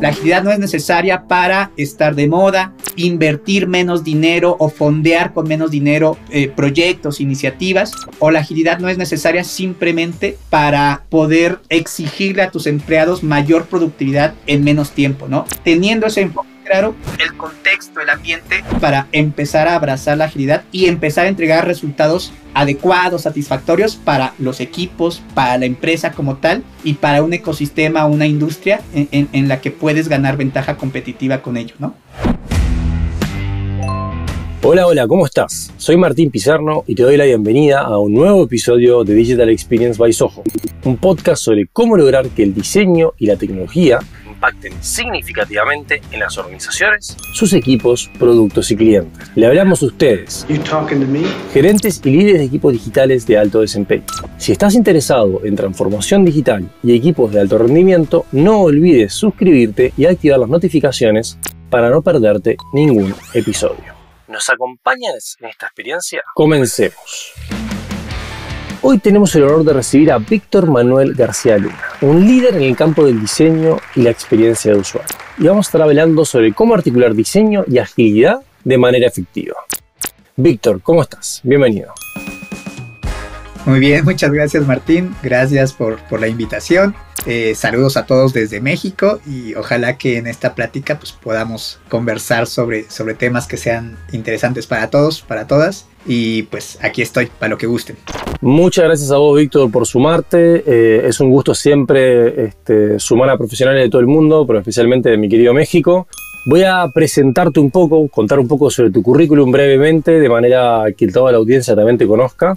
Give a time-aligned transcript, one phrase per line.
[0.00, 5.48] La agilidad no es necesaria para estar de moda, invertir menos dinero o fondear con
[5.48, 7.92] menos dinero eh, proyectos, iniciativas.
[8.20, 14.34] O la agilidad no es necesaria simplemente para poder exigirle a tus empleados mayor productividad
[14.46, 15.46] en menos tiempo, ¿no?
[15.64, 20.86] Teniendo ese enfoque claro el contexto, el ambiente, para empezar a abrazar la agilidad y
[20.86, 26.94] empezar a entregar resultados adecuados, satisfactorios para los equipos, para la empresa como tal y
[26.94, 31.94] para un ecosistema, una industria en, la que puedes ganar ventaja competitiva con ello, ¿no?
[34.62, 35.72] Hola, hola, ¿cómo estás?
[35.78, 39.98] Soy Martín Pizarno y te doy la bienvenida a un nuevo episodio de Digital Experience
[39.98, 40.42] by Soho,
[40.84, 44.00] un podcast sobre cómo lograr que el diseño y la tecnología
[44.38, 49.28] impacten significativamente en las organizaciones, sus equipos, productos y clientes.
[49.34, 50.46] Le hablamos a ustedes,
[51.52, 54.04] gerentes y líderes de equipos digitales de alto desempeño.
[54.36, 60.06] Si estás interesado en transformación digital y equipos de alto rendimiento, no olvides suscribirte y
[60.06, 61.36] activar las notificaciones
[61.68, 63.94] para no perderte ningún episodio.
[64.28, 66.22] ¿Nos acompañas en esta experiencia?
[66.34, 67.32] Comencemos.
[68.90, 72.74] Hoy tenemos el honor de recibir a Víctor Manuel García Luna, un líder en el
[72.74, 75.14] campo del diseño y la experiencia de usuario.
[75.36, 79.56] Y vamos a estar hablando sobre cómo articular diseño y agilidad de manera efectiva.
[80.36, 81.42] Víctor, ¿cómo estás?
[81.42, 81.92] Bienvenido.
[83.66, 86.94] Muy bien, muchas gracias Martín, gracias por, la invitación.
[87.26, 92.46] Eh, saludos a todos desde México y ojalá que en esta plática pues, podamos conversar
[92.46, 95.84] sobre, sobre temas que sean interesantes para todos, para todas.
[96.08, 97.96] Y pues aquí estoy, para lo que gusten.
[98.40, 100.64] Muchas gracias a vos, Víctor, por sumarte.
[100.66, 105.10] Eh, es un gusto siempre este, sumar a profesionales de todo el mundo, pero especialmente
[105.10, 106.08] de mi querido México.
[106.46, 111.08] Voy a presentarte un poco, contar un poco sobre tu currículum brevemente, de manera que
[111.08, 112.56] toda la audiencia también te conozca.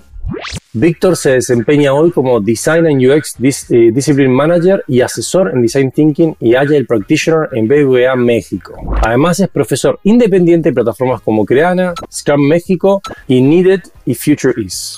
[0.73, 5.91] Víctor se desempeña hoy como Design and UX eh, Discipline Manager y asesor en Design
[5.91, 8.73] Thinking y Agile Practitioner en BBVA México.
[9.01, 14.97] Además es profesor independiente en plataformas como Creana, Scrum México y Needed y Future Is.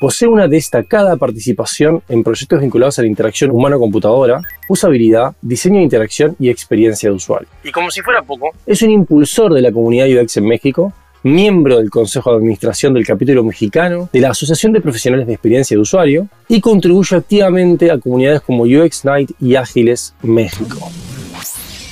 [0.00, 6.36] Posee una destacada participación en proyectos vinculados a la interacción humano-computadora, usabilidad, diseño de interacción
[6.38, 7.48] y experiencia de usuario.
[7.62, 10.92] Y como si fuera poco, es un impulsor de la comunidad UX en México,
[11.24, 15.74] miembro del Consejo de Administración del capítulo mexicano de la Asociación de Profesionales de Experiencia
[15.74, 20.90] de Usuario y contribuye activamente a comunidades como UX Night y Ágiles México.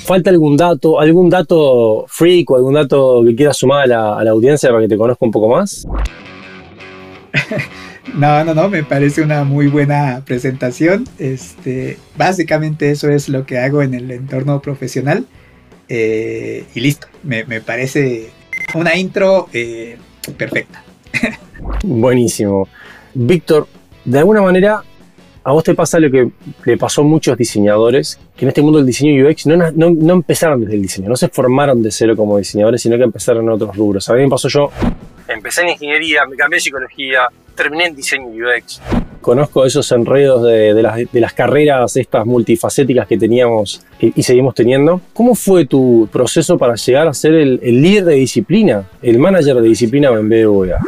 [0.05, 4.69] ¿Falta algún dato, algún dato freak o algún dato que quieras sumar a la, audiencia
[4.69, 5.87] para que te conozca un poco más?
[8.15, 11.05] No, no, no, me parece una muy buena presentación.
[11.19, 15.25] Este, básicamente eso es lo que hago en el entorno profesional.
[15.89, 18.31] Eh, y listo, me, me, parece
[18.75, 19.97] una intro eh,
[20.37, 20.83] perfecta.
[21.85, 22.69] Buenísimo.
[23.15, 23.69] Víctor,
[24.05, 24.83] de alguna manera,
[25.45, 26.31] a vos te pasa lo que
[26.65, 30.61] le pasó a muchos diseñadores, que en este mundo del diseño UX no, no, empezaron
[30.61, 33.77] desde el diseño, no se formaron de cero como diseñadores, sino que empezaron en otros
[33.77, 34.09] rubros.
[34.09, 34.71] A mí me pasó yo,
[35.29, 38.81] empecé en ingeniería, me cambié en psicología, terminé en diseño UX.
[39.23, 45.01] Conozco esos enredos de, las, carreras estas multifacéticas que teníamos y, seguimos teniendo.
[45.15, 49.69] ¿Cómo fue tu proceso para llegar a ser el, líder de disciplina, el manager de
[49.69, 50.81] disciplina en BBVA?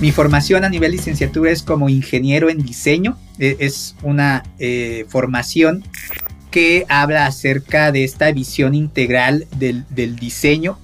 [0.00, 3.16] Mi formación a nivel licenciatura es como ingeniero en diseño.
[3.38, 5.84] E, es una eh, formación
[6.50, 9.84] que habla acerca de esta visión integral del,
[10.16, 10.76] diseño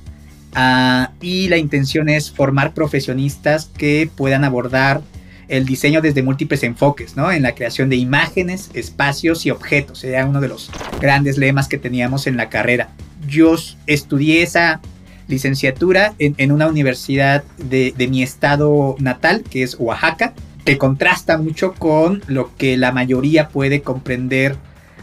[0.55, 5.01] ah, y la intención es formar profesionistas que puedan abordar
[5.49, 7.31] el diseño desde múltiples enfoques, ¿no?
[7.31, 10.03] En la creación de imágenes, espacios y objetos.
[10.05, 10.71] Era uno de los
[11.01, 12.91] grandes lemas que teníamos en la carrera.
[13.29, 14.81] Yo estudié esa
[15.29, 20.35] licenciatura en, una universidad de, mi estado natal, que es Oaxaca,
[20.65, 24.57] que contrasta mucho con lo que la mayoría puede comprender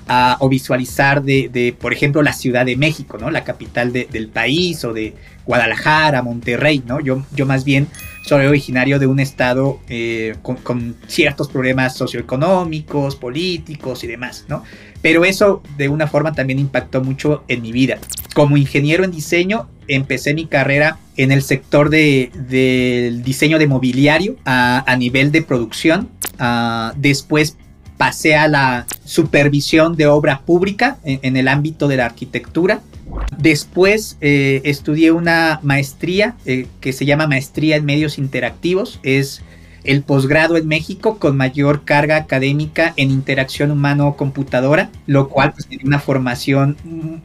[0.07, 3.31] ah, o visualizar de, por ejemplo, la Ciudad de México, ¿no?
[3.31, 5.13] La capital del país o de
[5.45, 6.99] Guadalajara, Monterrey, ¿no?
[6.99, 7.87] Yo, yo más bien
[8.23, 14.63] soy originario de un estado eh, con, ciertos problemas socioeconómicos, políticos y demás, ¿no?
[15.01, 17.99] Pero eso de una forma también impactó mucho en mi vida.
[18.33, 24.37] Como ingeniero en diseño, empecé mi carrera en el sector del de, diseño de mobiliario
[24.45, 26.09] a, nivel de producción.
[26.39, 27.57] Ah, después
[27.97, 32.81] pasé a la supervisión de obra pública en el ámbito de la arquitectura
[33.37, 38.99] Después eh, estudié una maestría eh, que se llama Maestría en Medios Interactivos.
[39.03, 39.41] Es
[39.83, 45.83] el posgrado en México con mayor carga académica en interacción humano-computadora, lo cual pues, tiene
[45.85, 46.77] una formación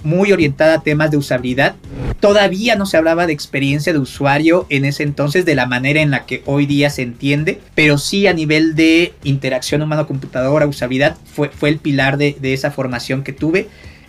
[0.02, 1.76] muy orientada a temas de usabilidad.
[2.20, 6.10] Todavía no se hablaba de experiencia de usuario en ese entonces de la manera en
[6.10, 11.50] la que hoy día se entiende, pero sí a nivel de interacción humano-computadora, usabilidad, fue,
[11.50, 13.68] fue el pilar de, de esa formación que tuve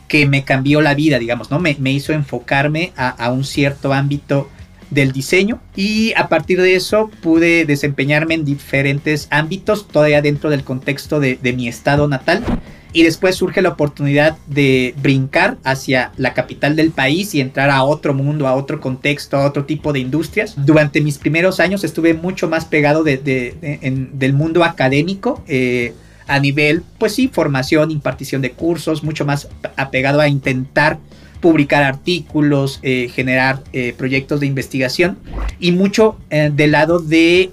[0.09, 1.59] que me cambió la vida, digamos, ¿no?
[1.59, 4.50] Me, hizo enfocarme a, un cierto ámbito
[4.89, 10.63] del diseño y a partir de eso pude desempeñarme en diferentes ámbitos, todavía dentro del
[10.63, 12.44] contexto de, de mi estado natal
[12.91, 17.83] y después surge la oportunidad de brincar hacia la capital del país y entrar a
[17.83, 20.55] otro mundo, a otro contexto, a otro tipo de industrias.
[20.65, 25.44] Durante mis primeros años estuve mucho más pegado del mundo académico.
[25.47, 25.94] Eh,
[26.29, 30.99] a nivel, pues sí, formación, impartición de cursos, mucho más apegado a intentar
[31.41, 35.17] publicar artículos, eh, generar eh, proyectos de investigación
[35.59, 37.51] y mucho del lado de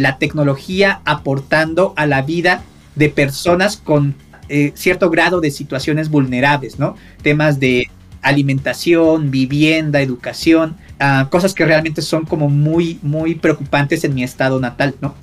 [0.00, 2.62] la tecnología aportando a la vida
[2.94, 4.14] de personas con
[4.50, 6.96] eh, cierto grado de situaciones vulnerables, ¿no?
[7.22, 7.90] Temas de
[8.22, 14.58] alimentación, vivienda, educación, ah, cosas que realmente son como muy, muy preocupantes en mi estado
[14.58, 15.14] natal, ¿no?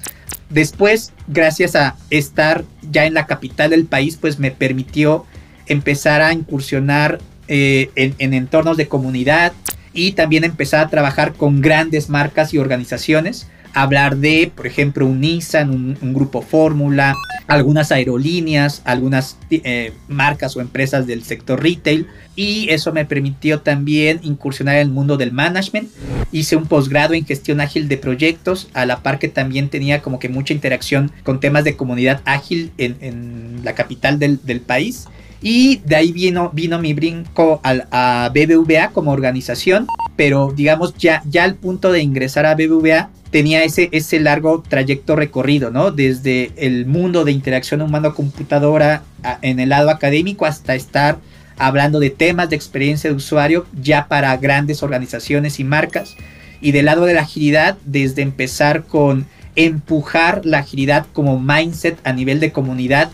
[0.50, 5.25] Después, gracias a estar ya en la capital del país, pues me permitió
[5.68, 9.53] empezar a incursionar eh, en, entornos de comunidad
[9.94, 15.19] y también empezar a trabajar con grandes marcas y organizaciones hablar de, por ejemplo, un
[15.19, 15.69] Nissan,
[16.01, 17.13] un, grupo Fórmula,
[17.45, 22.07] algunas aerolíneas, algunas eh, marcas o empresas del sector retail.
[22.38, 25.89] Y eso me permitió también incursionar en el mundo del management.
[26.31, 30.19] Hice un posgrado en gestión ágil de proyectos, a la par que también tenía como
[30.19, 35.07] que mucha interacción con temas de comunidad ágil en, la capital del, país.
[35.41, 41.21] Y de ahí vino, vino mi brinco al, a BBVA como organización, pero digamos ya,
[41.29, 45.91] ya al punto de ingresar a BBVA tenía ese, ese largo trayecto recorrido, ¿no?
[45.91, 49.03] Desde el mundo de interacción humano-computadora
[49.41, 51.19] en el lado académico hasta estar
[51.57, 56.15] hablando de temas de experiencia de usuario ya para grandes organizaciones y marcas.
[56.61, 62.13] Y del lado de la agilidad, desde empezar con empujar la agilidad como mindset a
[62.13, 63.11] nivel de comunidad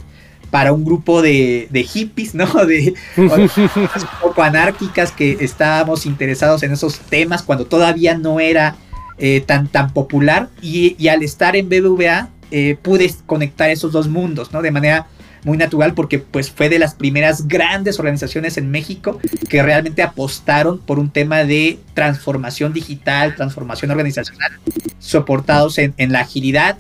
[0.52, 2.46] para un grupo de, hippies, ¿no?
[2.66, 3.50] De un
[4.22, 8.76] poco anárquicas que estábamos interesados en esos temas cuando todavía no era
[9.18, 14.52] eh, tan, tan popular y, al estar en BBVA eh, pude conectar esos dos mundos,
[14.52, 14.62] ¿no?
[14.62, 15.08] De manera
[15.44, 19.20] muy natural porque pues fue de las primeras grandes organizaciones en México
[19.50, 24.52] que realmente apostaron por un tema de transformación digital, transformación organizacional,
[25.00, 26.78] soportados en, la agilidad,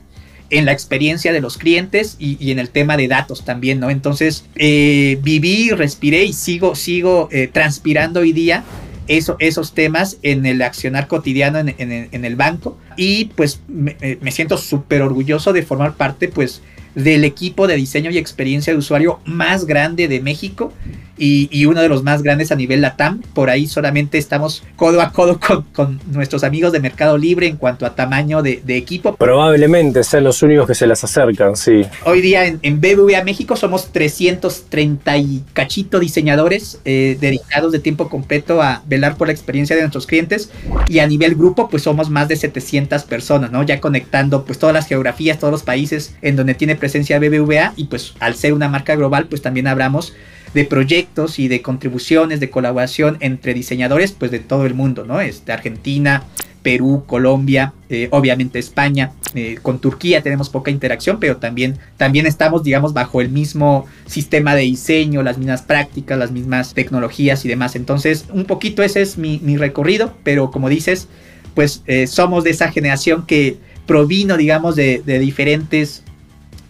[0.51, 3.89] en la experiencia de los clientes y, en el tema de datos también, ¿no?
[3.89, 8.63] Entonces eh, viví, respiré y sigo, sigo transpirando hoy día
[9.07, 15.01] esos temas en el accionar cotidiano en, el banco y pues me, me siento súper
[15.01, 16.61] orgulloso de formar parte pues
[16.95, 20.73] del equipo de diseño y experiencia de usuario más grande de México
[21.21, 23.21] y, uno de los más grandes a nivel LATAM.
[23.33, 27.85] Por ahí solamente estamos codo a codo con, nuestros amigos de Mercado Libre en cuanto
[27.85, 29.15] a tamaño de, equipo.
[29.15, 31.85] Probablemente sean los únicos que se las acercan, sí.
[32.05, 38.09] Hoy día en, en BBVA México somos 330 y cachito diseñadores eh, dedicados de tiempo
[38.09, 40.49] completo a velar por la experiencia de nuestros clientes
[40.87, 43.61] y a nivel grupo pues somos más de 700 personas, ¿no?
[43.63, 47.85] Ya conectando pues todas las geografías, todos los países en donde tiene presencia BBVA y
[47.85, 50.13] pues al ser una marca global pues también hablamos
[50.53, 55.21] de proyectos y de contribuciones, de colaboración entre diseñadores pues de todo el mundo, ¿no?
[55.21, 56.23] Este, Argentina,
[56.61, 62.63] Perú, Colombia, eh, obviamente España, eh, con Turquía tenemos poca interacción, pero también, también estamos,
[62.63, 67.75] digamos, bajo el mismo sistema de diseño, las mismas prácticas, las mismas tecnologías y demás.
[67.75, 71.07] Entonces, un poquito ese es mi, recorrido, pero como dices,
[71.55, 73.57] pues eh, somos de esa generación que
[73.87, 76.03] provino, digamos, de, de diferentes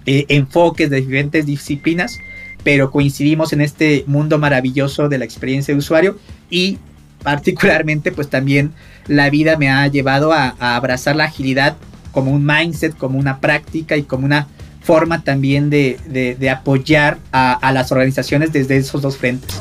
[0.05, 2.17] enfoques, de diferentes disciplinas
[2.63, 6.17] pero coincidimos en este mundo maravilloso de la experiencia de usuario
[6.49, 6.77] y
[7.23, 8.71] particularmente pues también
[9.07, 11.77] la vida me ha llevado a, abrazar la agilidad
[12.11, 14.47] como un mindset, como una práctica y como una
[14.81, 19.59] forma también de, apoyar a las organizaciones desde esos dos frentes.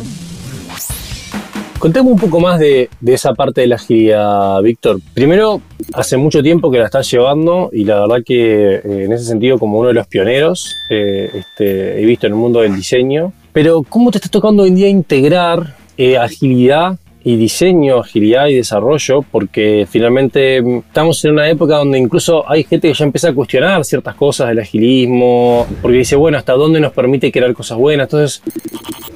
[1.80, 5.00] Contemos un poco más de, esa parte de la agilidad, Víctor.
[5.14, 5.62] Primero,
[5.94, 9.58] hace mucho tiempo que la estás llevando y la verdad que eh, en ese sentido
[9.58, 13.32] como uno de los pioneros eh, este, he visto en el mundo del diseño.
[13.54, 18.54] Pero ¿cómo te está tocando hoy en día integrar eh, agilidad y diseño, agilidad y
[18.54, 23.28] desarrollo, porque finalmente mm, estamos en una época donde incluso hay gente que ya empieza
[23.28, 27.78] a cuestionar ciertas cosas del agilismo, porque dice, bueno, ¿hasta dónde nos permite crear cosas
[27.78, 28.06] buenas?
[28.06, 28.42] Entonces,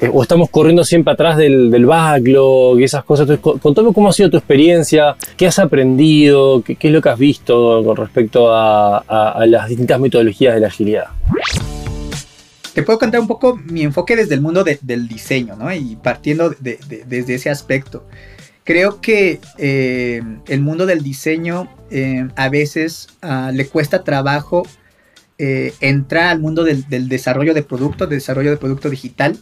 [0.01, 3.29] eh, o estamos corriendo siempre atrás del, del, backlog y esas cosas.
[3.29, 7.19] Entonces, contame cómo ha sido tu experiencia, qué has aprendido, qué, es lo que has
[7.19, 11.07] visto con respecto a, a las distintas metodologías de la agilidad.
[12.75, 15.73] Te puedo contar un poco mi enfoque desde el mundo del diseño, ¿no?
[15.73, 18.05] Y partiendo desde ese aspecto.
[18.65, 24.67] Creo que eh, el mundo del diseño eh, a veces ah, le cuesta trabajo
[25.39, 29.39] eh, entrar al mundo del, desarrollo de producto, desarrollo de producto digital,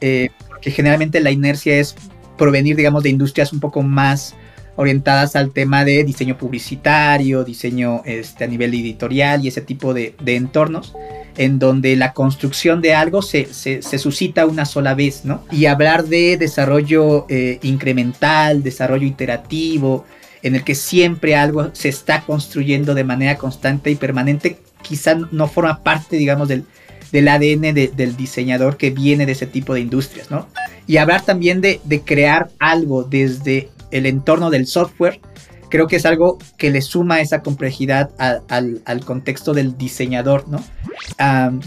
[0.00, 1.94] que generalmente la inercia es
[2.36, 4.34] provenir, digamos, de industrias un poco más
[4.76, 10.14] orientadas al tema de diseño publicitario, diseño este, a nivel editorial y ese tipo de,
[10.26, 10.94] entornos,
[11.36, 13.48] en donde la construcción de algo se,
[13.82, 15.44] suscita una sola vez, ¿no?
[15.50, 20.04] Y hablar de desarrollo eh, incremental, desarrollo iterativo,
[20.42, 25.48] en el que siempre algo se está construyendo de manera constante y permanente, quizá no
[25.48, 26.64] forma parte, digamos, del,
[27.12, 30.46] del ADN del diseñador que viene de ese tipo de industrias, ¿no?
[30.86, 35.20] Y hablar también de, de crear algo desde el entorno del software,
[35.68, 40.62] creo que es algo que le suma esa complejidad al, contexto del diseñador, ¿no?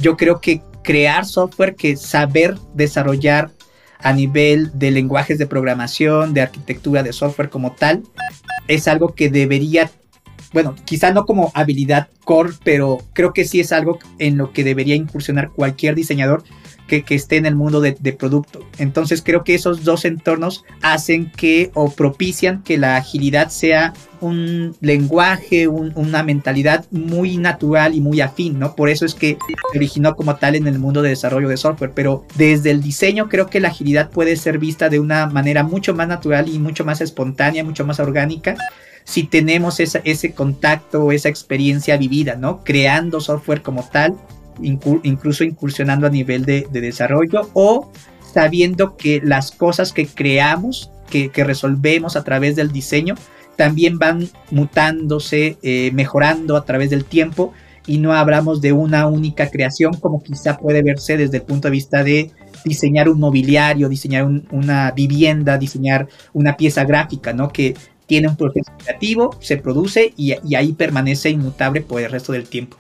[0.02, 3.52] yo creo que crear software, que saber desarrollar
[4.00, 8.04] a nivel de lenguajes de programación, de arquitectura de software como tal,
[8.68, 9.92] es algo que debería,
[10.54, 14.64] bueno, quizá no como habilidad core, pero creo que sí es algo en lo que
[14.64, 16.44] debería incursionar cualquier diseñador
[16.90, 18.66] que, esté en el mundo de, producto.
[18.78, 24.76] Entonces creo que esos dos entornos hacen que o propician que la agilidad sea un
[24.82, 28.76] lenguaje, una mentalidad muy natural y muy afín, ¿no?
[28.76, 29.38] Por eso es que
[29.72, 33.30] se originó como tal en el mundo de desarrollo de software, pero desde el diseño
[33.30, 36.84] creo que la agilidad puede ser vista de una manera mucho más natural y mucho
[36.84, 38.58] más espontánea, mucho más orgánica
[39.06, 42.64] si tenemos ese contacto, esa experiencia vivida, ¿no?
[42.64, 44.16] Creando software como tal
[44.62, 47.92] incluso incursionando a nivel de, desarrollo o
[48.34, 53.16] sabiendo que las cosas que creamos, que, resolvemos a través del diseño,
[53.56, 57.54] también van mutándose, eh, mejorando a través del tiempo
[57.86, 61.72] y no hablamos de una única creación como quizá puede verse desde el punto de
[61.72, 62.32] vista de
[62.64, 67.50] diseñar un mobiliario, diseñar una vivienda, diseñar una pieza gráfica, ¿no?
[67.50, 67.76] Que
[68.06, 72.48] tiene un proceso creativo, se produce y, y ahí permanece inmutable por el resto del
[72.48, 72.78] tiempo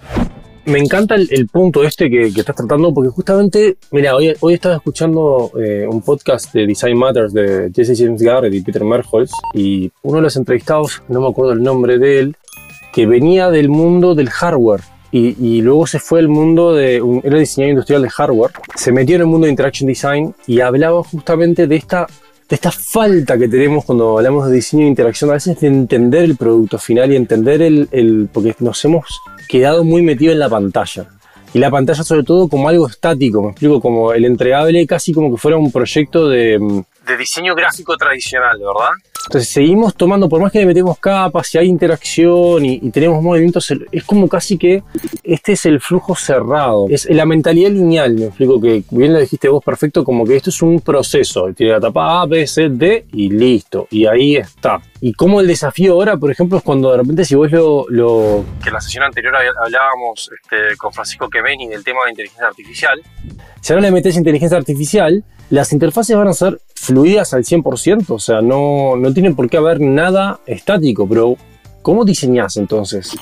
[0.66, 5.52] me encanta el, punto este que, estás tratando, porque justamente, mira, hoy, hoy estaba escuchando
[5.60, 10.18] eh, un podcast de Design Matters de Jesse James Garrett y Peter Merholz, y uno
[10.18, 12.36] de los entrevistados, no me acuerdo el nombre de él,
[12.94, 14.82] que venía del mundo del hardware.
[15.12, 19.16] Y, luego se fue al mundo de, un, era diseñador industrial de hardware, se metió
[19.16, 22.06] en el mundo de interaction design y hablaba justamente de esta
[22.50, 26.24] de esta falta que tenemos cuando hablamos de diseño e interacción, a veces de entender
[26.24, 29.06] el producto final y entender el, el porque nos hemos
[29.48, 31.08] quedado muy metido en la pantalla.
[31.54, 35.32] Y la pantalla sobre todo como algo estático, me explico, como el entregable casi como
[35.32, 38.92] que fuera un proyecto de, mm, de diseño gráfico tradicional, ¿verdad?
[39.26, 43.72] Entonces seguimos tomando, por más que le metemos capas y hay interacción y, tenemos movimientos,
[43.92, 44.82] es como casi que
[45.24, 46.88] este es el flujo cerrado.
[46.90, 50.50] Es la mentalidad lineal, me explico que bien lo dijiste vos perfecto, como que esto
[50.50, 51.52] es un proceso.
[51.54, 53.88] Tiene la etapa A, B, C, D y listo.
[53.92, 54.82] Y ahí está.
[55.02, 57.86] Y como el desafío ahora, por ejemplo, es cuando de repente si vos lo...
[57.90, 62.48] lo que en la sesión anterior hablábamos este, con Francisco Quemeni del tema de inteligencia
[62.48, 63.02] artificial.
[63.62, 68.20] Si ahora le metes inteligencia artificial, las interfaces van a ser fluidas al 100%, o
[68.20, 71.36] sea, no, no tiene por qué haber nada estático, pero
[71.82, 73.16] ¿cómo diseñas entonces?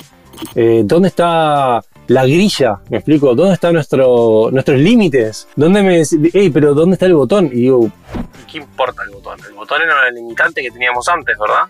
[0.55, 2.79] Eh, ¿Dónde está la grilla?
[2.89, 5.47] Me explico, ¿dónde están nuestro, nuestros límites?
[5.55, 6.03] ¿Dónde me
[6.33, 7.47] hey, pero ¿dónde está el botón?
[7.47, 7.89] Y digo,
[8.51, 9.39] ¿qué importa el botón?
[9.47, 11.63] El botón era el limitante que teníamos antes, ¿verdad?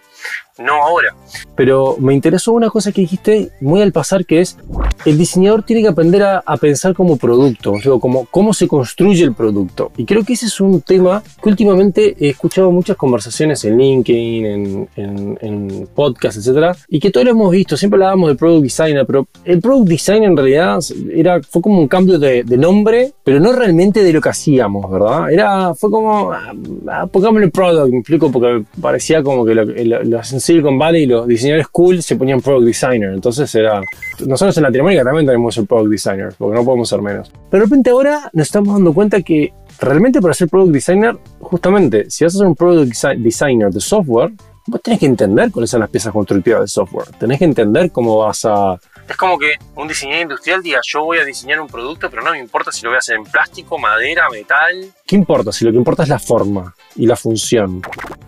[0.59, 1.15] No ahora.
[1.55, 4.57] Pero me interesó una cosa que dijiste muy al pasar, que es
[5.05, 9.33] el diseñador tiene que aprender a, pensar como producto, o como cómo se construye el
[9.33, 9.91] producto.
[9.95, 14.45] Y creo que ese es un tema que últimamente he escuchado muchas conversaciones en LinkedIn,
[14.45, 17.77] en, en, en podcasts, etcétera, y que todos lo hemos visto.
[17.77, 20.79] Siempre hablábamos del product designer, pero el product design en realidad
[21.13, 25.31] era, fue como un cambio de, nombre, pero no realmente de lo que hacíamos, ¿verdad?
[25.31, 26.53] Era, fue como, ah,
[26.89, 31.27] ah pongámosle product, me explico, porque parecía como que lo, lo, lo Silicon Valley los
[31.27, 33.13] diseñadores cool se ponían product designer.
[33.13, 33.81] Entonces era.
[34.25, 37.29] Nosotros en Latinoamérica también tenemos el product designer, porque no podemos ser menos.
[37.51, 39.51] Pero de repente ahora nos estamos dando cuenta que
[39.81, 44.31] realmente para ser product designer, justamente, si vas a ser un product designer de software,
[44.67, 47.07] vos tenés que entender cuáles son las piezas constructivas del software.
[47.19, 48.79] Tenés que entender cómo vas a
[49.13, 52.31] es como que un diseñador industrial diga, yo voy a diseñar un producto, pero no
[52.31, 54.93] me importa si lo voy a hacer en plástico, madera, metal.
[55.05, 55.51] ¿Qué importa?
[55.51, 57.81] Si lo que importa es la forma y la función.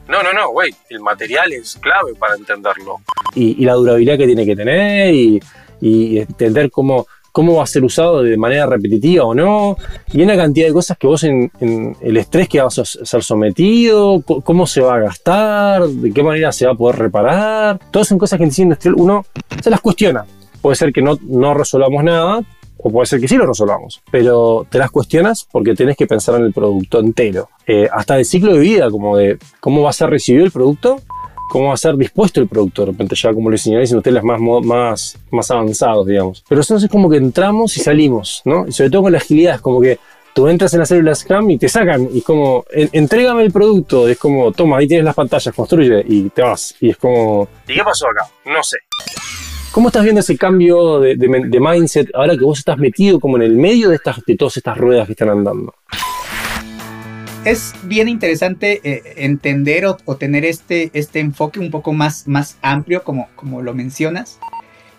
[0.07, 2.97] No, no, no, güey, el material es clave para entenderlo.
[3.35, 5.39] Y, la durabilidad que tiene que tener y,
[5.81, 9.77] entender cómo, cómo va a ser usado de manera repetitiva o no,
[10.11, 11.51] y una cantidad de cosas que vos en,
[12.01, 16.51] el estrés que vas a ser sometido, cómo se va a gastar, de qué manera
[16.51, 19.25] se va a poder reparar, todas son cosas que en diseño industrial uno
[19.61, 20.25] se las cuestiona,
[20.61, 22.43] Puede ser que no, no resolvamos nada,
[22.81, 26.35] o puede ser que sí lo resolvamos, pero te las cuestionas porque tienes que pensar
[26.35, 27.49] en el producto entero.
[27.67, 31.01] Eh, hasta el ciclo de vida, como de cómo va a ser recibido el producto,
[31.49, 34.23] cómo va a ser dispuesto el producto, de repente ya como lo enseñaréis en ustedes
[34.23, 36.43] más, más, más avanzados, digamos.
[36.47, 38.65] Pero entonces es como que entramos y salimos, ¿no?
[38.65, 39.99] Y sobre todo con la agilidad, es como que
[40.33, 44.17] tú entras en la célula Scrum y te sacan, y como, entrégame el producto, es
[44.17, 46.75] como, toma, ahí tienes las pantallas, construye y te vas.
[46.79, 48.29] Y es como, ¿y qué pasó acá?
[48.45, 48.77] No sé.
[49.71, 51.15] ¿Cómo estás viendo ese cambio de,
[51.59, 54.75] mindset ahora que vos estás metido como en el medio de, estas, de todas estas
[54.77, 55.75] ruedas que están andando?
[57.45, 63.03] Es bien interesante eh, entender o, tener este, este enfoque un poco más, más amplio,
[63.03, 64.39] como, como lo mencionas.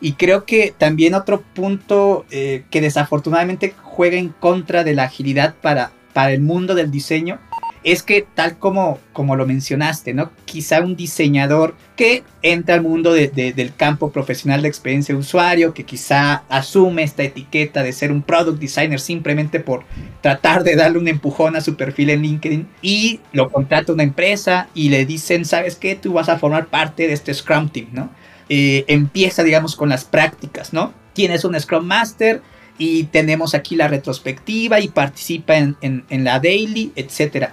[0.00, 5.56] Y creo que también otro punto eh, que desafortunadamente juega en contra de la agilidad
[5.60, 7.40] para, para el mundo del diseño
[7.82, 10.30] es que tal como, como lo mencionaste, ¿no?
[10.44, 15.84] Quizá un diseñador que entra al mundo del campo profesional de experiencia de usuario, que
[15.84, 19.84] quizá asume esta etiqueta de ser un product designer simplemente por
[20.20, 24.68] tratar de darle un empujón a su perfil en LinkedIn y lo contrata una empresa
[24.74, 25.94] y le dicen, ¿sabes qué?
[25.94, 28.10] Tú vas a formar parte de este Scrum Team, ¿no?
[28.48, 30.92] Eh, empieza, digamos, con las prácticas, ¿no?
[31.12, 32.42] Tienes un Scrum Master
[32.80, 37.50] y tenemos aquí la retrospectiva y participa en, la daily, etc.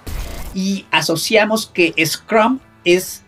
[0.55, 3.23] Y asociamos que Scrum es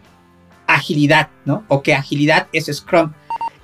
[0.65, 1.65] agilidad, ¿no?
[1.67, 3.11] O que agilidad es Scrum.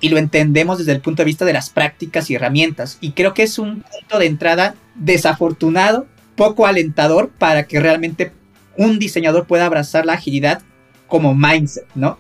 [0.02, 2.98] Y lo entendemos desde el punto de vista de las prácticas y herramientas.
[3.00, 8.34] Y creo que es un punto de entrada desafortunado, poco alentador para que realmente
[8.76, 10.62] un diseñador pueda abrazar la agilidad
[11.08, 12.18] como mindset, ¿no?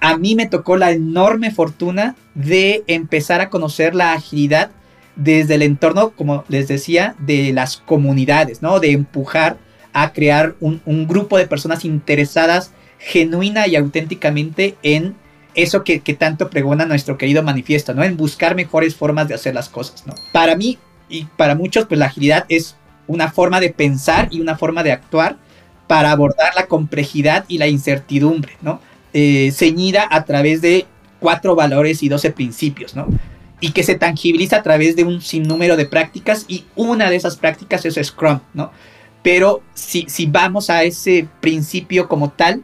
[0.00, 4.70] a mí me tocó la enorme fortuna de empezar a conocer la agilidad
[5.18, 8.80] desde el entorno, como les decía, de las comunidades, ¿no?
[8.80, 9.58] De empujar
[9.92, 15.14] a crear un, grupo de personas interesadas genuina y auténticamente en
[15.54, 18.02] eso que, tanto pregona nuestro querido manifiesto, ¿no?
[18.02, 20.14] En buscar mejores formas de hacer las cosas, ¿no?
[20.32, 20.78] Para mí
[21.10, 24.92] y para muchos, pues la agilidad es una forma de pensar y una forma de
[24.92, 25.36] actuar
[25.86, 28.80] para abordar la complejidad y la incertidumbre, ¿no?
[29.12, 30.86] eh, ceñida a través de
[31.20, 33.08] cuatro valores y doce principios, ¿no?
[33.60, 37.36] Y que se tangibiliza a través de un sinnúmero de prácticas y una de esas
[37.36, 38.70] prácticas es Scrum, ¿no?
[39.22, 42.62] Pero si, si vamos a ese principio como tal,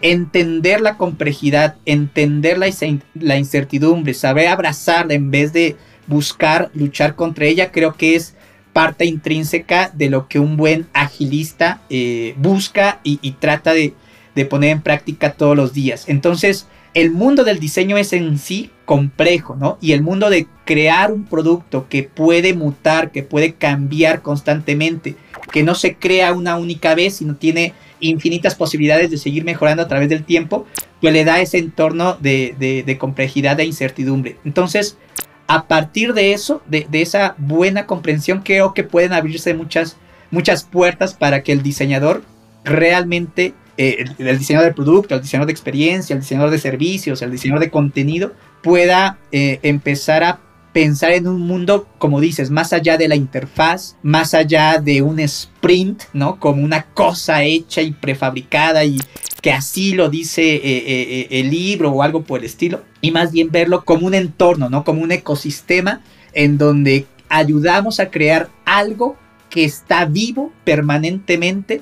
[0.00, 2.68] entender la complejidad, entender la,
[3.14, 8.34] la incertidumbre, saber abrazarla en vez de buscar luchar contra ella, creo que es
[8.72, 13.94] parte intrínseca de lo que un buen agilista eh, busca y trata de,
[14.36, 16.04] de poner en práctica todos los días.
[16.06, 19.78] Entonces, el mundo del diseño es en sí complejo, ¿no?
[19.80, 25.16] Y el mundo de crear un producto que puede mutar, que puede cambiar constantemente,
[25.52, 29.88] que no se crea una única vez, sino tiene infinitas posibilidades de seguir mejorando a
[29.88, 30.66] través del tiempo,
[31.00, 34.36] pues le da ese entorno de, complejidad e incertidumbre.
[34.44, 34.98] Entonces,
[35.46, 39.96] a partir de eso, de, de, esa buena comprensión, creo que pueden abrirse muchas,
[40.30, 42.22] muchas puertas para que el diseñador
[42.64, 47.30] realmente eh, el, diseñador de producto, el diseñador de experiencia, el diseñador de servicios, el
[47.30, 50.40] diseñador de contenido, pueda eh, empezar a
[50.72, 55.20] pensar en un mundo, como dices, más allá de la interfaz, más allá de un
[55.20, 56.38] sprint, ¿no?
[56.38, 58.98] Como una cosa hecha y prefabricada y
[59.40, 63.50] que así lo dice eh, el libro o algo por el estilo, y más bien
[63.50, 64.84] verlo como un entorno, ¿no?
[64.84, 69.16] Como un ecosistema en donde ayudamos a crear algo
[69.56, 71.80] que está vivo permanentemente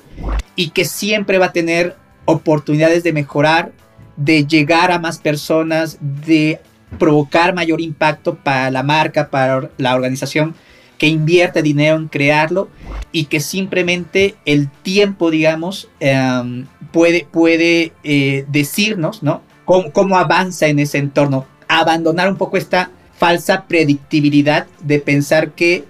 [0.55, 3.73] y que siempre va a tener oportunidades de mejorar,
[4.15, 6.61] de llegar a más personas, de
[6.97, 10.55] provocar mayor impacto para la marca, para la organización
[10.97, 12.69] que invierte dinero en crearlo
[13.11, 19.41] y que simplemente el tiempo, digamos, em, puede, puede eh, decirnos, ¿no?
[19.65, 21.45] Cómo, cómo avanza en ese entorno.
[21.67, 25.83] Abandonar un poco esta falsa predictibilidad de pensar que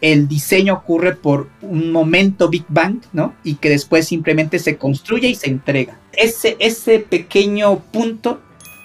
[0.00, 3.34] el diseño ocurre por un momento Big Bang, ¿no?
[3.44, 5.98] Y que después simplemente se construye y se entrega.
[6.12, 8.40] Ese, ese pequeño punto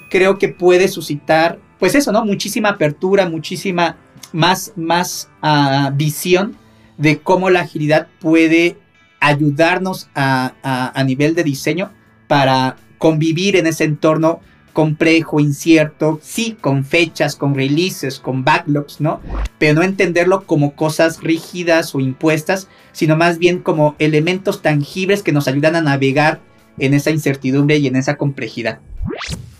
[0.10, 2.26] creo que puede suscitar, pues eso, ¿no?
[2.26, 3.98] Muchísima apertura, muchísima
[4.32, 6.56] más, más ah, visión
[6.98, 8.78] de cómo la agilidad puede
[9.20, 11.92] ayudarnos a, a nivel de diseño
[12.28, 14.42] para convivir en ese entorno
[14.74, 19.22] complejo, incierto, sí, con fechas, con releases, con backlogs, ¿no?
[19.60, 25.32] Pero no entenderlo como cosas rígidas o impuestas, sino más bien como elementos tangibles que
[25.32, 26.42] nos ayudan a navegar
[26.80, 28.80] en esa incertidumbre y en esa complejidad.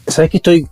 [0.08, 0.68] Sabes que estoy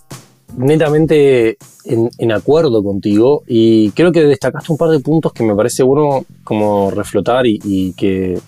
[0.58, 5.84] netamente en, acuerdo contigo y creo que destacaste un par de puntos que me parece
[5.84, 8.40] bueno como reflotar y, que,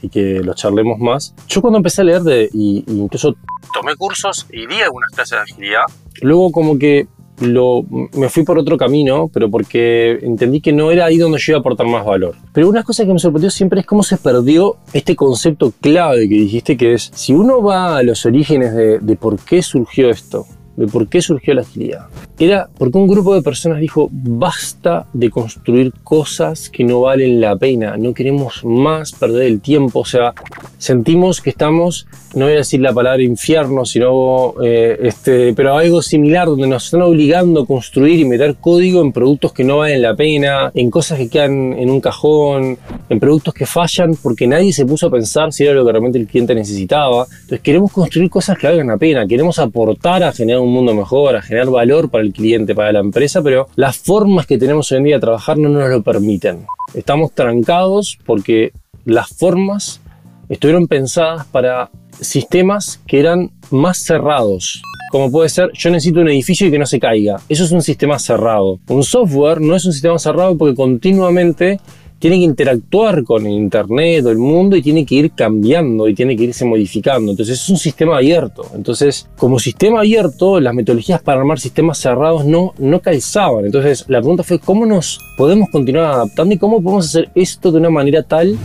[0.44, 1.34] los charlemos más.
[1.48, 3.36] Yo cuando empecé a leer de, y, incluso
[3.74, 5.84] tomé cursos y di algunas clases de agilidad,
[6.22, 7.08] luego como que
[7.39, 11.58] me fui por otro camino, pero porque entendí que no era ahí donde yo iba
[11.58, 12.36] a aportar más valor.
[12.54, 16.36] Pero una cosa que me sorprendió siempre es cómo se perdió este concepto clave que
[16.36, 20.88] dijiste, que es, si uno va a los orígenes de por qué surgió esto, de
[20.88, 22.08] por qué surgió la agilidad.
[22.40, 27.56] Era porque un grupo de personas dijo, basta de construir cosas que no valen la
[27.56, 30.34] pena, no queremos más perder el tiempo, o sea,
[30.78, 36.02] sentimos que estamos, no voy a decir la palabra infierno, sino, eh, este, pero algo
[36.02, 40.02] similar, donde nos están obligando a construir y meter código en productos que no valen
[40.02, 42.78] la pena, en cosas que quedan en un cajón,
[43.10, 46.18] en productos que fallan porque nadie se puso a pensar si era lo que realmente
[46.18, 47.28] el cliente necesitaba.
[47.32, 51.36] Entonces queremos construir cosas que valgan la pena, queremos aportar a generar un mundo mejor,
[51.36, 54.99] a generar valor para el cliente, para la empresa, pero las formas que tenemos hoy
[54.99, 56.65] en día de trabajar no nos lo permiten.
[56.93, 58.71] Estamos trancados porque
[59.06, 60.02] las formas
[60.49, 64.82] estuvieron pensadas para sistemas que eran más cerrados.
[65.12, 67.39] Como puede ser, yo necesito un edificio y que no se caiga.
[67.47, 68.80] Eso es un sistema cerrado.
[68.88, 71.80] Un software no es un sistema cerrado porque continuamente
[72.24, 76.16] tiene que interactuar con el Internet o el mundo y tiene que ir cambiando y
[76.16, 77.32] tiene que irse modificando.
[77.32, 78.66] Entonces es un sistema abierto.
[78.74, 83.66] Entonces, como sistema abierto, las metodologías para armar sistemas cerrados no, no calzaban.
[83.66, 87.80] Entonces, la pregunta fue cómo nos podemos continuar adaptando y cómo podemos hacer esto de
[87.80, 88.58] una manera tal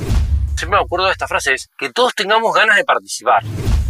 [0.57, 3.42] siempre me acuerdo de esta frase, es que todos tengamos ganas de participar.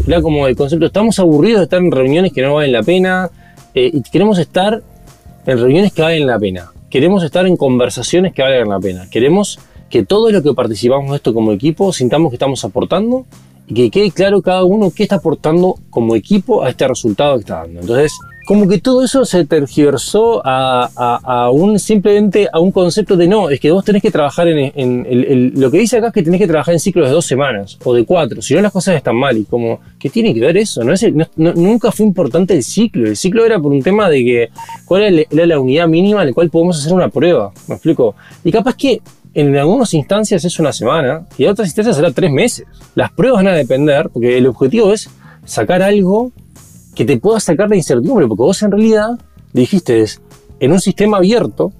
[0.06, 3.30] Era como el concepto, estamos aburridos de estar en reuniones que no valen la pena
[3.74, 4.82] eh, y queremos estar
[5.46, 6.70] en reuniones que valen la pena.
[6.90, 9.08] Queremos estar en conversaciones que valgan la pena.
[9.10, 9.58] Queremos
[9.90, 13.26] que todo lo que participamos de esto como equipo sintamos que estamos aportando
[13.66, 17.40] y que quede claro cada uno qué está aportando como equipo a este resultado que
[17.40, 17.80] está dando.
[17.80, 23.50] Entonces, como que todo eso se tergiversó a, un simplemente a un concepto de no,
[23.50, 26.46] es que vos tenés que trabajar en, lo que dice acá es que tenés que
[26.46, 29.36] trabajar en ciclos de dos semanas o de cuatro, si no las cosas están mal
[29.36, 30.82] y como, ¿qué tiene que ver eso?
[30.82, 31.04] No, es,
[31.36, 34.48] nunca fue importante el ciclo, el ciclo era por un tema de que
[34.86, 38.14] cuál era, la unidad mínima en la cual podemos hacer una prueba, ¿me explico?
[38.44, 39.02] Y capaz que
[39.34, 42.64] en algunas instancias es una semana y en otras instancias será tres meses.
[42.94, 45.10] Las pruebas van a depender porque el objetivo es
[45.44, 46.32] sacar algo
[46.98, 49.10] que te pueda sacar la incertidumbre, porque vos en realidad
[49.52, 50.20] dijiste es,
[50.58, 51.72] en un sistema abierto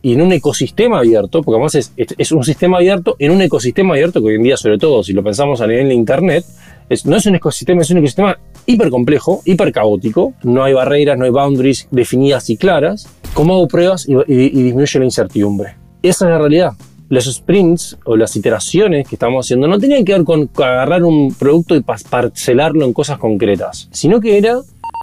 [0.00, 4.22] y en un ecosistema abierto, porque además es, un sistema abierto en un ecosistema abierto
[4.22, 6.46] que hoy en día, sobre todo si lo pensamos a nivel de Internet,
[6.88, 11.18] es, no es un ecosistema, es un ecosistema hiper complejo, hiper caótico, no hay barreras,
[11.18, 13.06] no hay boundaries definidas y claras.
[13.34, 15.76] ¿Cómo hago pruebas y, y disminuye la incertidumbre?
[16.02, 16.72] Esa es la realidad
[17.12, 21.34] los sprints o las iteraciones que estamos haciendo no tenían que ver con agarrar un
[21.34, 24.60] producto y parcelarlo en cosas concretas, sino que era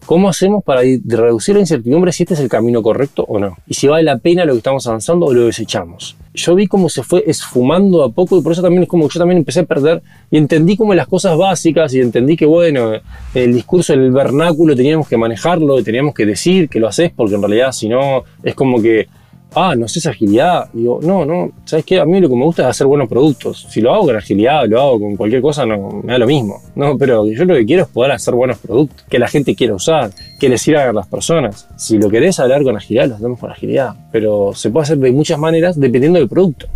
[0.08, 3.76] cómo hacemos para reducir la incertidumbre si este es el camino correcto o no, y
[3.76, 6.18] si vale la pena lo que estamos avanzando o lo desechamos.
[6.34, 9.14] Yo vi cómo se fue esfumando a poco y por eso también es como que
[9.14, 12.92] yo también empecé a perder y entendí como las cosas básicas y entendí que bueno,
[13.36, 17.36] el discurso el vernáculo teníamos que manejarlo y teníamos que decir que lo haces porque
[17.36, 19.08] en realidad si no es como que
[19.56, 20.70] ah, no sé agilidad.
[20.74, 22.00] Digo, no, no, ¿sabes qué?
[22.00, 23.68] A mí lo que me gusta es hacer buenos productos.
[23.70, 26.62] Si lo hago con agilidad, lo hago con cualquier cosa, no, me da lo mismo.
[26.76, 29.76] No, pero yo lo que quiero es poder hacer buenos productos, que la gente quiera
[29.76, 31.68] usar, que les sirva a las personas.
[31.78, 33.96] Si lo querés hablar con agilidad, lo hacemos con agilidad.
[34.12, 36.68] Pero se puede hacer de muchas maneras dependiendo del producto.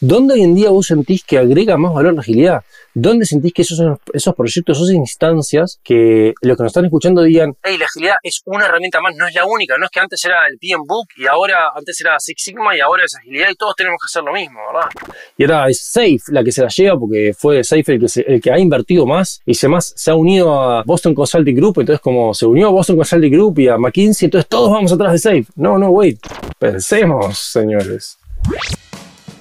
[0.00, 2.62] ¿Dónde hoy en día vos sentís que agrega más valor la agilidad?
[2.98, 3.78] ¿Dónde sentís que esos,
[4.14, 8.40] esos proyectos, esas instancias, que los que nos están escuchando digan, hey, la agilidad es
[8.46, 11.08] una herramienta más, no es la única, no es que antes era el PM Book
[11.18, 14.22] y ahora antes era Six Sigma y ahora es agilidad y todos tenemos que hacer
[14.22, 14.88] lo mismo, ¿verdad?
[15.36, 18.40] Y ahora es Safe la que se la lleva porque fue Safe el que, el
[18.40, 22.32] que ha invertido más y se, se ha unido a Boston Consulting Group, entonces como
[22.32, 25.44] se unió a Boston Consulting Group y a McKinsey, entonces todos vamos atrás de Safe.
[25.54, 26.18] No, no, wait,
[26.58, 28.16] pensemos, señores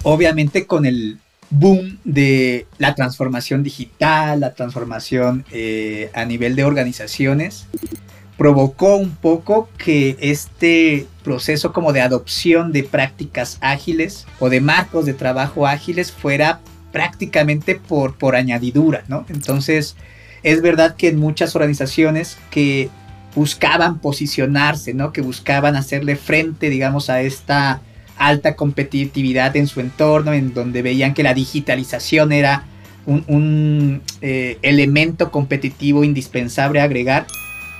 [0.05, 1.17] obviamente con el
[1.49, 7.67] boom de la transformación digital, la transformación eh, a nivel de organizaciones,
[8.37, 15.05] provocó un poco que este proceso como de adopción de prácticas ágiles o de marcos
[15.05, 16.59] de trabajo ágiles fuera
[16.91, 19.25] prácticamente por, por añadidura, ¿no?
[19.29, 19.95] Entonces,
[20.43, 22.89] es verdad que en muchas organizaciones que
[23.35, 25.11] buscaban posicionarse, ¿no?
[25.11, 27.81] Que buscaban hacerle frente, digamos, a esta
[28.17, 32.65] alta competitividad en su entorno, en donde veían que la digitalización era
[33.05, 37.27] un, eh, elemento competitivo indispensable a agregar,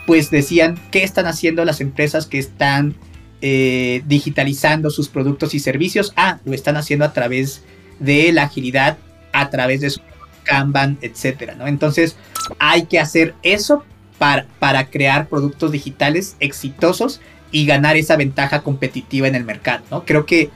[0.06, 2.95] pues decían, ¿qué están haciendo las empresas que están
[3.41, 6.13] eh, digitalizando sus productos y servicios?
[6.15, 7.63] Ah, lo están haciendo a través
[8.00, 8.98] de la agilidad,
[9.34, 10.02] a través de su
[10.43, 11.65] Kanban, etcétera, ¿no?
[11.65, 12.15] Entonces,
[12.60, 13.84] hay que hacer eso
[14.19, 17.19] para, para crear productos digitales exitosos
[17.51, 20.05] y ganar esa ventaja competitiva en el mercado, ¿no?
[20.05, 20.49] Creo que,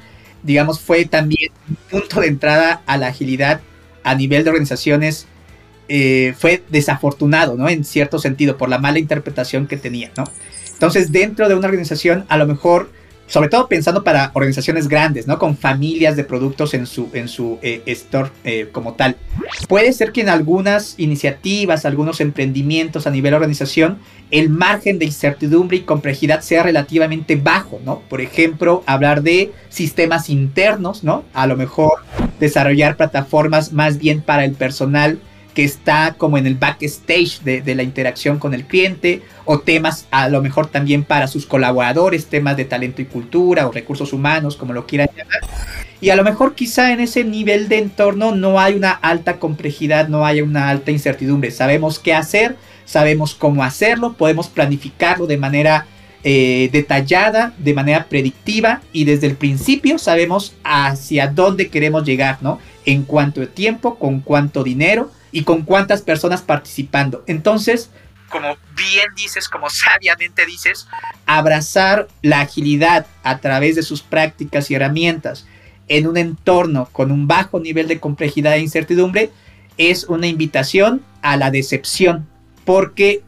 [0.43, 3.61] digamos, fue también un punto de entrada a la agilidad
[4.03, 5.27] a nivel de organizaciones,
[5.87, 7.69] eh, fue desafortunado, ¿no?
[7.69, 10.23] En cierto sentido, por la mala interpretación que tenía, ¿no?
[10.71, 12.91] Entonces, dentro de una organización, a lo mejor
[13.29, 15.39] sobre todo pensando para organizaciones grandes, ¿no?
[15.39, 19.15] Con familias de productos en su, en su eh, store eh, como tal.
[19.67, 23.99] Puede ser que en algunas iniciativas, algunos emprendimientos a nivel organización,
[24.31, 28.01] el margen de incertidumbre y complejidad sea relativamente bajo, ¿no?
[28.09, 31.23] Por ejemplo, hablar de sistemas internos, ¿no?
[31.33, 31.99] A lo mejor
[32.39, 35.19] desarrollar plataformas más bien para el personal
[35.59, 40.07] que está como en el backstage de, de, la interacción con el cliente o temas
[40.09, 44.55] a lo mejor también para sus colaboradores, temas de talento y cultura o recursos humanos,
[44.55, 45.41] como lo quieran llamar.
[45.99, 50.07] Y a lo mejor quizá en ese nivel de entorno no hay una alta complejidad,
[50.07, 51.51] no hay una alta incertidumbre.
[51.51, 55.87] Sabemos qué hacer, sabemos cómo hacerlo, podemos planificarlo de manera
[56.23, 62.59] eh, detallada, de manera predictiva y desde el principio sabemos hacia dónde queremos llegar, ¿no?
[62.85, 67.23] En cuanto a tiempo, con cuánto dinero y con cuántas personas participando.
[67.27, 67.89] Entonces,
[68.29, 70.87] como bien dices, como sabiamente dices,
[71.25, 75.45] abrazar la agilidad a través de sus prácticas y herramientas
[75.87, 79.31] en un entorno con un bajo nivel de complejidad e incertidumbre
[79.77, 82.27] es una invitación a la decepción,
[82.65, 83.23] porque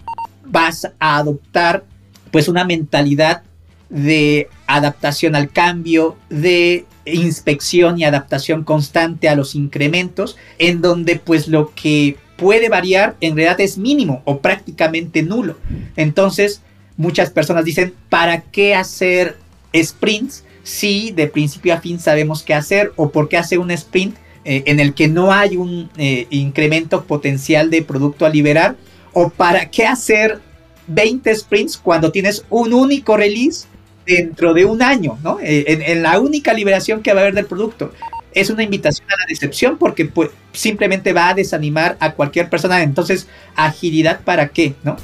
[0.46, 1.84] vas a adoptar
[2.30, 3.44] pues una mentalidad
[3.90, 11.48] de adaptación al cambio, de inspección y adaptación constante a los incrementos, en donde pues
[11.48, 15.58] lo que puede variar en realidad es mínimo o prácticamente nulo.
[15.96, 16.62] Entonces,
[16.98, 19.38] muchas personas dicen, ¿para qué hacer
[19.76, 24.16] sprints si de principio a fin sabemos qué hacer o por qué hacer un sprint
[24.44, 28.76] eh, en el que no hay un eh, incremento potencial de producto a liberar?
[29.14, 30.40] ¿O para qué hacer
[30.88, 33.68] 20 sprints cuando tienes un único release
[34.06, 35.40] dentro de un año, ¿no?
[35.42, 37.94] Eh, en, la única liberación que va a haber del producto.
[38.34, 42.82] Es una invitación a la decepción porque pues, simplemente va a desanimar a cualquier persona.
[42.82, 44.98] Entonces, agilidad para qué, ¿no?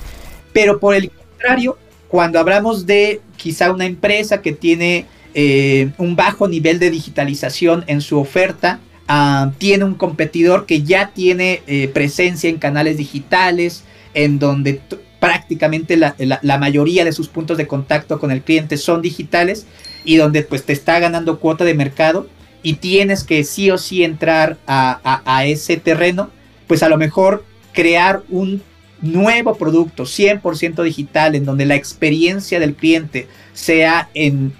[0.53, 6.47] Pero por el contrario, cuando hablamos de quizá una empresa que tiene eh, un bajo
[6.47, 12.49] nivel de digitalización en su oferta, ah, tiene un competidor que ya tiene eh, presencia
[12.49, 13.83] en canales digitales,
[14.13, 14.81] en donde
[15.19, 19.65] prácticamente la, mayoría de sus puntos de contacto con el cliente son digitales
[20.03, 22.27] y donde pues te está ganando cuota de mercado
[22.63, 26.30] y tienes que sí o sí entrar a, ese terreno,
[26.67, 28.62] pues a lo mejor crear un
[29.01, 34.53] nuevo producto 100% digital en donde la experiencia del cliente sea en,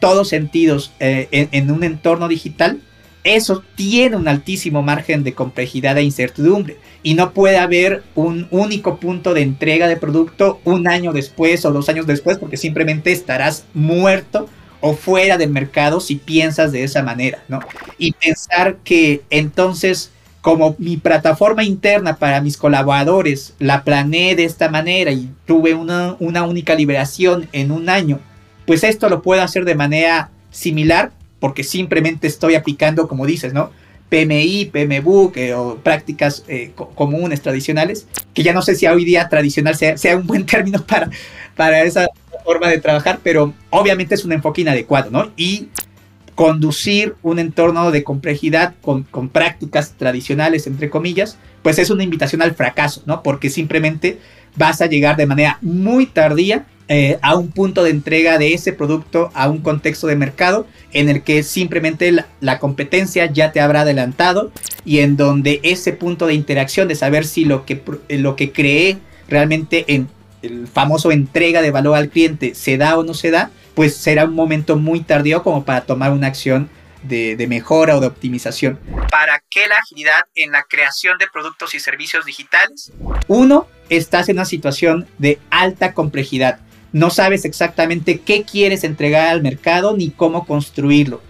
[0.00, 2.80] todos sentidos eh, en un entorno digital,
[3.24, 8.96] eso tiene un altísimo margen de complejidad e incertidumbre y no puede haber un único
[8.96, 13.64] punto de entrega de producto un año después o dos años después porque simplemente estarás
[13.74, 14.48] muerto
[14.80, 17.60] o fuera del mercado si piensas de esa manera, ¿no?
[17.98, 24.70] Y pensar que entonces como mi plataforma interna para mis colaboradores la planeé de esta
[24.70, 28.20] manera y tuve una, una única liberación en un año,
[28.66, 33.70] pues esto lo puedo hacer de manera similar porque simplemente estoy aplicando, como dices, ¿no?
[34.10, 39.28] PMI, PMBOK eh, o prácticas eh, comunes, tradicionales, que ya no sé si hoy día
[39.28, 41.10] tradicional sea, sea, un buen término para,
[41.56, 42.08] para esa
[42.44, 45.30] forma de trabajar, pero obviamente es un enfoque inadecuado, ¿no?
[45.36, 45.68] Y
[46.34, 52.42] conducir un entorno de complejidad con, con, prácticas tradicionales, entre comillas, pues es una invitación
[52.42, 53.22] al fracaso, ¿no?
[53.22, 54.18] Porque simplemente
[54.56, 58.72] vas a llegar de manera muy tardía eh, a un punto de entrega de ese
[58.72, 63.82] producto a un contexto de mercado en el que simplemente la, competencia ya te habrá
[63.82, 64.50] adelantado
[64.84, 68.98] y en donde ese punto de interacción de saber si lo que, lo que creé
[69.28, 70.08] realmente en
[70.42, 74.24] el famoso entrega de valor al cliente se da o no se da, pues será
[74.24, 76.68] un momento muy tardío como para tomar una acción
[77.04, 78.80] de, de, mejora o de optimización.
[79.12, 82.90] ¿Para qué la agilidad en la creación de productos y servicios digitales?
[83.28, 86.58] Uno, estás en una situación de alta complejidad
[86.92, 91.20] no sabes exactamente qué quieres entregar al mercado ni cómo construirlo.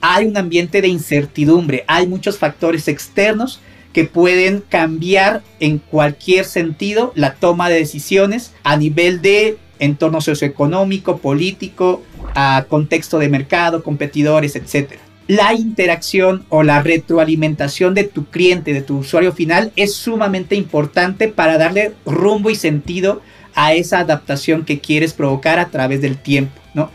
[0.00, 3.60] Hay un ambiente de incertidumbre, hay muchos factores externos
[3.92, 11.18] que pueden cambiar en cualquier sentido la toma de decisiones a nivel de entorno socioeconómico,
[11.18, 12.02] político,
[12.34, 14.98] a contexto de mercado, competidores, etc.
[15.28, 21.28] La interacción o la retroalimentación de tu cliente, de tu usuario final, es sumamente importante
[21.28, 23.22] para darle rumbo y sentido
[23.56, 26.90] a esa adaptación que quieres provocar a través del tiempo, ¿no?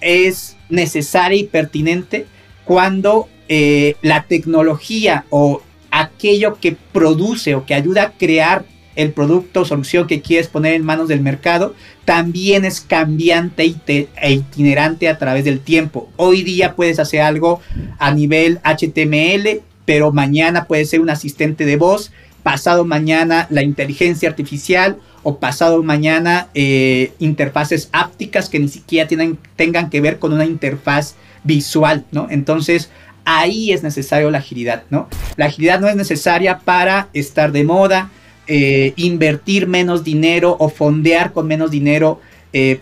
[0.00, 2.26] Es necesaria y pertinente
[2.64, 8.64] cuando eh, la tecnología o aquello que produce o que ayuda a crear
[8.96, 13.74] el producto o solución que quieres poner en manos del mercado también es cambiante
[14.16, 16.10] e itinerante a través del tiempo.
[16.16, 17.60] Hoy día puedes hacer algo
[17.98, 22.10] a nivel HTML, pero mañana puede ser un asistente de voz
[22.42, 29.36] pasado mañana la inteligencia artificial o pasado mañana eh, interfaces ápticas que ni siquiera tienen,
[29.56, 32.28] tengan que ver con una interfaz visual, ¿no?
[32.30, 32.88] Entonces,
[33.26, 35.06] ahí es necesario la agilidad, ¿no?
[35.36, 38.10] La agilidad no es necesaria para estar de moda,
[38.46, 42.22] eh, invertir menos dinero o fondear con menos dinero
[42.54, 42.80] eh,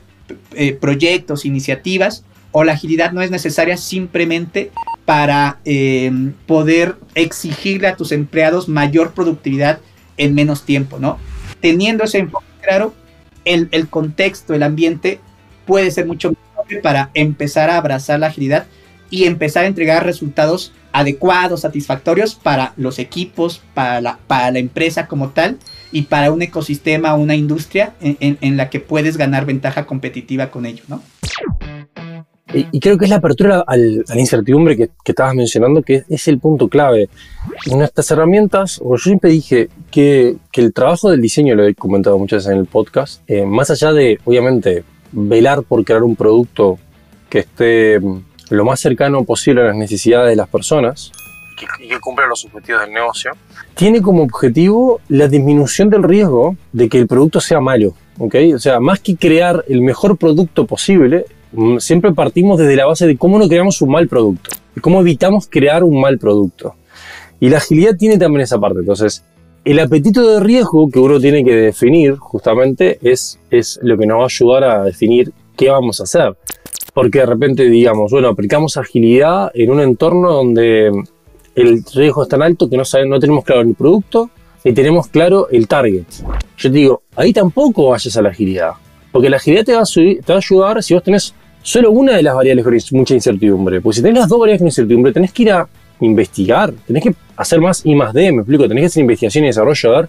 [0.81, 4.71] proyectos, iniciativas, o la agilidad no es necesaria simplemente
[5.05, 5.59] para
[6.47, 9.81] poder exigirle a tus empleados mayor productividad
[10.17, 11.19] en menos tiempo, ¿no?
[11.61, 12.95] Teniendo ese enfoque claro,
[13.45, 15.21] el, el contexto, el ambiente
[15.67, 18.67] puede ser mucho mejor para empezar a abrazar la agilidad
[19.09, 25.07] y empezar a entregar resultados adecuados, satisfactorios para los equipos, para la, para la empresa
[25.07, 25.59] como tal
[25.93, 30.67] y para un ecosistema, una industria en, en la que puedes ganar ventaja competitiva con
[30.67, 31.03] ello, ¿no?
[32.53, 36.05] Y, creo que es la apertura al, a la incertidumbre que, que, estabas mencionando, que
[36.09, 37.09] es, el punto clave.
[37.67, 42.19] En estas herramientas, yo siempre dije que, que, el trabajo del diseño, lo he comentado
[42.19, 46.79] muchas veces en el podcast, eh, más allá de, obviamente, velar por crear un producto
[47.29, 51.11] que esté mm, lo más cercano posible a las necesidades de las personas,
[51.81, 53.33] y que cumpla los objetivos del negocio,
[53.75, 57.95] tiene como objetivo la disminución del riesgo de que el producto sea malo.
[58.19, 58.53] ¿okay?
[58.53, 61.27] O sea, más que crear el mejor producto posible,
[61.79, 65.49] siempre partimos desde la base de cómo no creamos un mal producto y cómo evitamos
[65.49, 66.75] crear un mal producto.
[67.41, 68.81] Y la agilidad tiene también esa parte.
[68.81, 69.25] Entonces,
[69.65, 74.19] el apetito de riesgo que uno tiene que definir justamente es, es lo que nos
[74.19, 76.37] va a ayudar a definir qué vamos a hacer.
[76.95, 80.91] Porque de repente digamos, bueno, aplicamos agilidad en un entorno donde
[81.55, 84.31] el riesgo es tan alto que no, no tenemos claro el producto
[84.65, 86.07] ni tenemos claro el target.
[86.59, 88.73] Yo te digo, ahí tampoco vayas a la agilidad.
[89.13, 91.35] Porque la agilidad te va, te va a ayudar si vos tenés
[91.67, 93.81] solo una de las variables con mucha incertidumbre.
[93.81, 95.69] Porque si tenés las dos variables con incertidumbre, tenés que ir a
[96.01, 99.47] investigar, tenés que hacer más I más D, me explico, tenés que hacer investigación y
[99.49, 99.97] desarrollo.
[99.97, 100.09] A ver,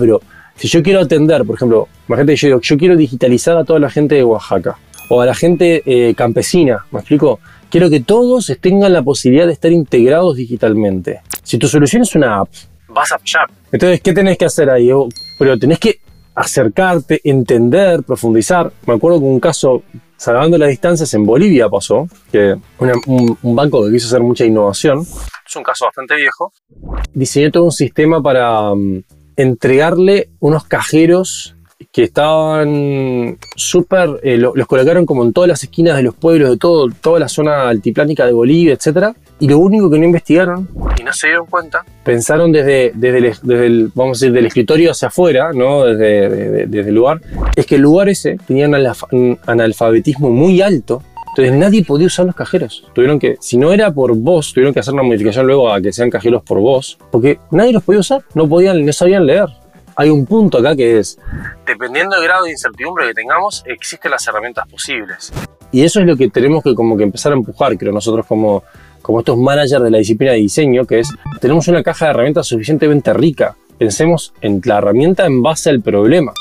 [0.00, 0.22] pero
[0.56, 3.90] si yo quiero atender, por ejemplo, imagínate yo digo, yo quiero digitalizar a toda la
[3.90, 4.78] gente de Oaxaca
[5.10, 9.52] o a la gente eh, campesina, me explico, quiero que todos tengan la posibilidad de
[9.52, 11.20] estar integrados digitalmente.
[11.42, 12.48] Si tu solución es una app,
[12.88, 13.50] vas a pillar.
[13.70, 14.90] Entonces, ¿qué tenés que hacer ahí?
[15.38, 16.00] Pero tenés que
[16.34, 18.72] acercarte, entender, profundizar.
[18.86, 19.82] Me acuerdo que un caso,
[20.16, 25.56] salvando las distancias, en Bolivia pasó, que un, banco que quiso hacer mucha innovación, es
[25.56, 26.52] un caso bastante viejo,
[27.12, 29.02] diseñó todo un sistema para um,
[29.36, 31.55] entregarle unos cajeros
[31.92, 36.56] que estaban súper, eh, los colocaron como en todas las esquinas de los pueblos de
[36.56, 39.14] todo, toda la zona altiplánica de Bolivia, etc.
[39.40, 43.90] Y lo único que no investigaron, y no se dieron cuenta, pensaron desde, desde, el,
[43.94, 45.84] vamos a decir, del escritorio hacia afuera, ¿no?
[45.84, 47.20] desde, desde, el lugar,
[47.54, 52.34] es que el lugar ese tenía un analfabetismo muy alto, entonces nadie podía usar los
[52.34, 52.86] cajeros.
[52.94, 55.92] Tuvieron que, si no era por voz, tuvieron que hacer una modificación luego a que
[55.92, 59.48] sean cajeros por voz, porque nadie los podía usar, no podían, no sabían leer
[59.96, 61.18] hay un punto acá que es,
[61.66, 65.32] dependiendo del grado de incertidumbre que tengamos, existen las herramientas posibles.
[65.72, 68.62] Y eso es lo que tenemos que como que empezar a empujar, creo nosotros como,
[69.00, 72.46] como estos managers de la disciplina de diseño, que es, tenemos una caja de herramientas
[72.46, 73.56] suficientemente rica.
[73.78, 76.32] Pensemos en la herramienta en base al problema.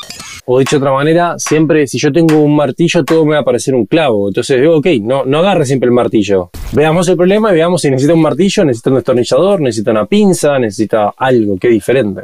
[0.48, 3.44] O dicho de otra manera, siempre si yo tengo un martillo, todo me va a
[3.44, 4.28] parecer un clavo.
[4.28, 6.52] Entonces digo, ok, no, no agarre siempre el martillo.
[6.72, 10.60] Veamos el problema y veamos si necesita un martillo, necesita un destornillador, necesita una pinza,
[10.60, 12.22] necesita algo que es diferente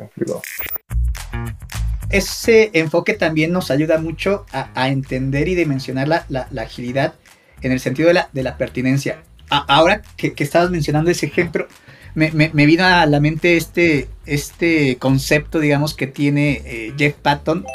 [2.11, 7.13] ese enfoque también nos ayuda mucho a, entender y dimensionar la, la, agilidad
[7.61, 9.23] en el sentido de la, de la pertinencia.
[9.49, 11.67] ahora que, que, estabas mencionando ese ejemplo,
[12.13, 17.65] me, me, vino a la mente este, este concepto, digamos, que tiene eh, Jeff Patton,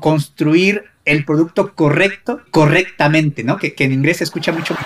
[0.00, 3.56] construir el producto correcto correctamente, ¿no?
[3.56, 4.76] Que, que en inglés se escucha mucho,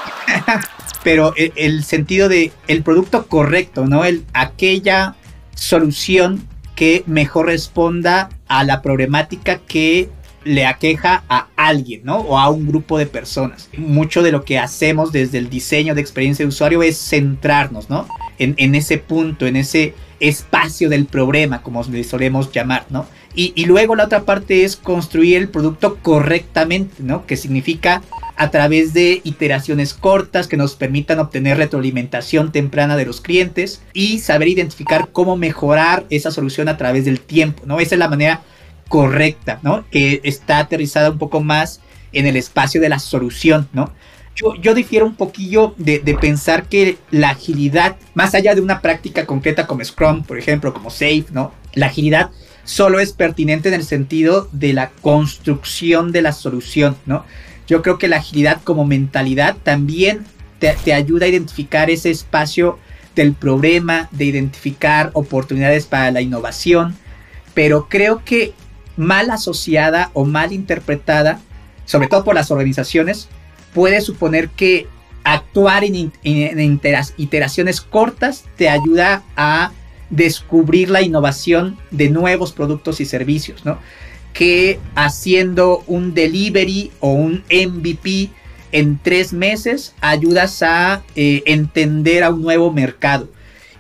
[1.05, 4.05] pero el, el, sentido de el producto correcto, ¿no?
[4.05, 5.17] El, aquella
[5.55, 10.09] solución que mejor responda a la problemática que
[10.45, 12.19] le aqueja a alguien, ¿no?
[12.19, 13.71] O a un grupo de personas.
[13.77, 18.07] Mucho de lo que hacemos desde el diseño de experiencia de usuario es centrarnos, ¿no?
[18.39, 23.07] En, ese punto, en ese espacio del problema, como le solemos llamar, ¿no?
[23.35, 27.27] Y, y, luego la otra parte es construir el producto correctamente, ¿no?
[27.27, 28.03] Que significa
[28.37, 34.19] a través de iteraciones cortas que nos permitan obtener retroalimentación temprana de los clientes y
[34.19, 37.81] saber identificar cómo mejorar esa solución a través del tiempo, ¿no?
[37.81, 38.43] Esa es la manera
[38.89, 39.85] correcta, ¿no?
[39.91, 41.81] Que está aterrizada un poco más
[42.13, 43.93] en el espacio de la solución, ¿no?
[44.37, 48.81] Yo, yo difiero un poquillo de, de, pensar que la agilidad, más allá de una
[48.81, 51.53] práctica concreta como Scrum, por ejemplo, como Safe, ¿no?
[51.75, 52.31] La agilidad
[52.65, 57.25] solo es pertinente en el sentido de la construcción de la solución, ¿no?
[57.67, 60.25] Yo creo que la agilidad como mentalidad también
[60.59, 62.79] te, ayuda a identificar ese espacio
[63.15, 66.97] del problema, de identificar oportunidades para la innovación,
[67.55, 68.55] pero creo que
[68.97, 71.41] mal asociada o mal interpretada,
[71.85, 73.29] sobre todo por las organizaciones,
[73.73, 74.89] puede suponer que
[75.25, 76.13] actuar en,
[77.17, 79.73] iteraciones cortas te ayuda a
[80.11, 83.79] descubrir la innovación de nuevos productos y servicios, ¿no?
[84.35, 88.31] Que haciendo un delivery o un MVP
[88.73, 93.31] en tres meses ayudas a eh, entender a un nuevo mercado.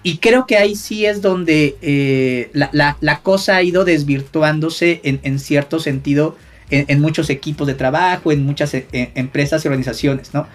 [0.04, 5.80] Y creo que ahí sí es donde eh, la, cosa ha ido desvirtuándose en, cierto
[5.80, 6.36] sentido
[6.70, 10.46] en, muchos equipos de trabajo, en muchas eh, empresas y organizaciones, ¿no?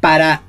[0.00, 0.42] para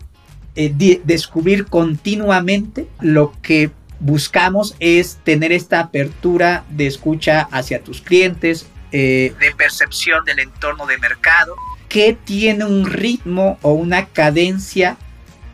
[0.55, 9.33] descubrir continuamente lo que buscamos es tener esta apertura de escucha hacia tus clientes, eh,
[9.39, 11.55] de percepción del entorno de mercado,
[11.89, 14.97] que tiene un ritmo o una cadencia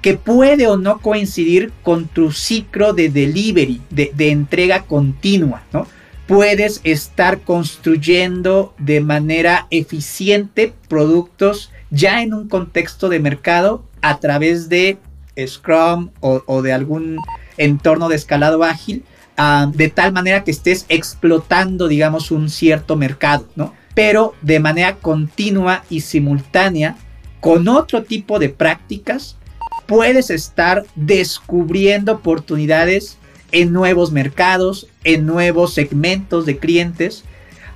[0.01, 5.87] que puede o no coincidir con tu ciclo de delivery, de, de entrega continua, ¿no?
[6.27, 14.67] Puedes estar construyendo de manera eficiente productos ya en un contexto de mercado a través
[14.67, 14.97] de
[15.45, 17.17] Scrum o, de algún
[17.57, 19.03] entorno de escalado ágil,
[19.37, 23.73] ah, de tal manera que estés explotando, digamos, un cierto mercado, ¿no?
[23.95, 26.97] Pero de manera continua y simultánea,
[27.39, 29.37] con otro tipo de prácticas,
[29.85, 33.17] puedes estar descubriendo oportunidades
[33.51, 37.23] en nuevos mercados, en nuevos segmentos de clientes,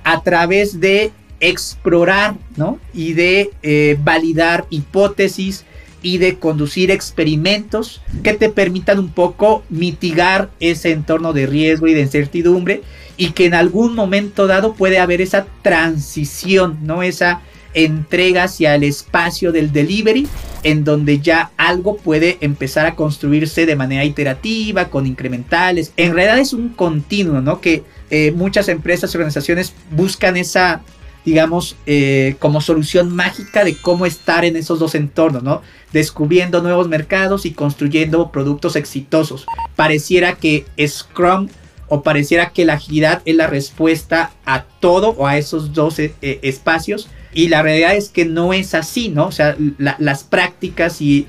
[0.04, 2.78] a través de explorar ¿no?
[2.92, 5.64] y de eh, validar hipótesis
[6.02, 11.94] y de conducir experimentos que te permitan un poco mitigar ese entorno de riesgo y
[11.94, 12.82] de incertidumbre
[13.16, 17.02] y que en algún momento dado puede haber esa transición, ¿no?
[17.02, 17.42] Esa
[17.74, 20.26] entrega hacia el espacio del delivery
[20.62, 25.92] en donde ya algo puede empezar a construirse de manera iterativa, con incrementales.
[25.96, 27.60] En realidad es un continuo, ¿no?
[27.60, 30.82] Que eh, muchas empresas y organizaciones buscan esa
[31.28, 35.60] digamos, eh, como solución mágica de cómo estar en esos dos entornos, ¿no?
[35.92, 39.44] Descubriendo nuevos mercados y construyendo productos exitosos.
[39.76, 41.48] Pareciera que Scrum
[41.88, 46.14] o pareciera que la agilidad es la respuesta a todo o a esos dos eh,
[46.22, 47.10] eh, espacios.
[47.34, 49.26] Y la realidad es que no es así, ¿no?
[49.26, 51.26] O sea, las prácticas y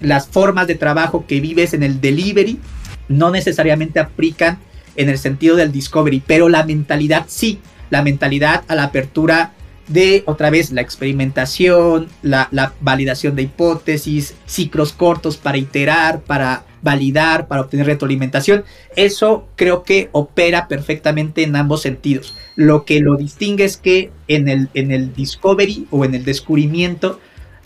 [0.00, 2.60] las formas de trabajo que vives en el delivery
[3.08, 4.60] no necesariamente aplican
[4.94, 7.58] en el sentido del discovery, pero la mentalidad sí
[7.90, 9.52] la mentalidad a la apertura
[9.90, 12.48] de otra vez la experimentación, la,
[12.80, 18.64] validación de hipótesis, ciclos cortos para iterar, para validar, para obtener retroalimentación.
[18.94, 22.34] Eso creo que opera perfectamente en ambos sentidos.
[22.54, 27.20] Lo que lo distingue es que en el, en el discovery o en el descubrimiento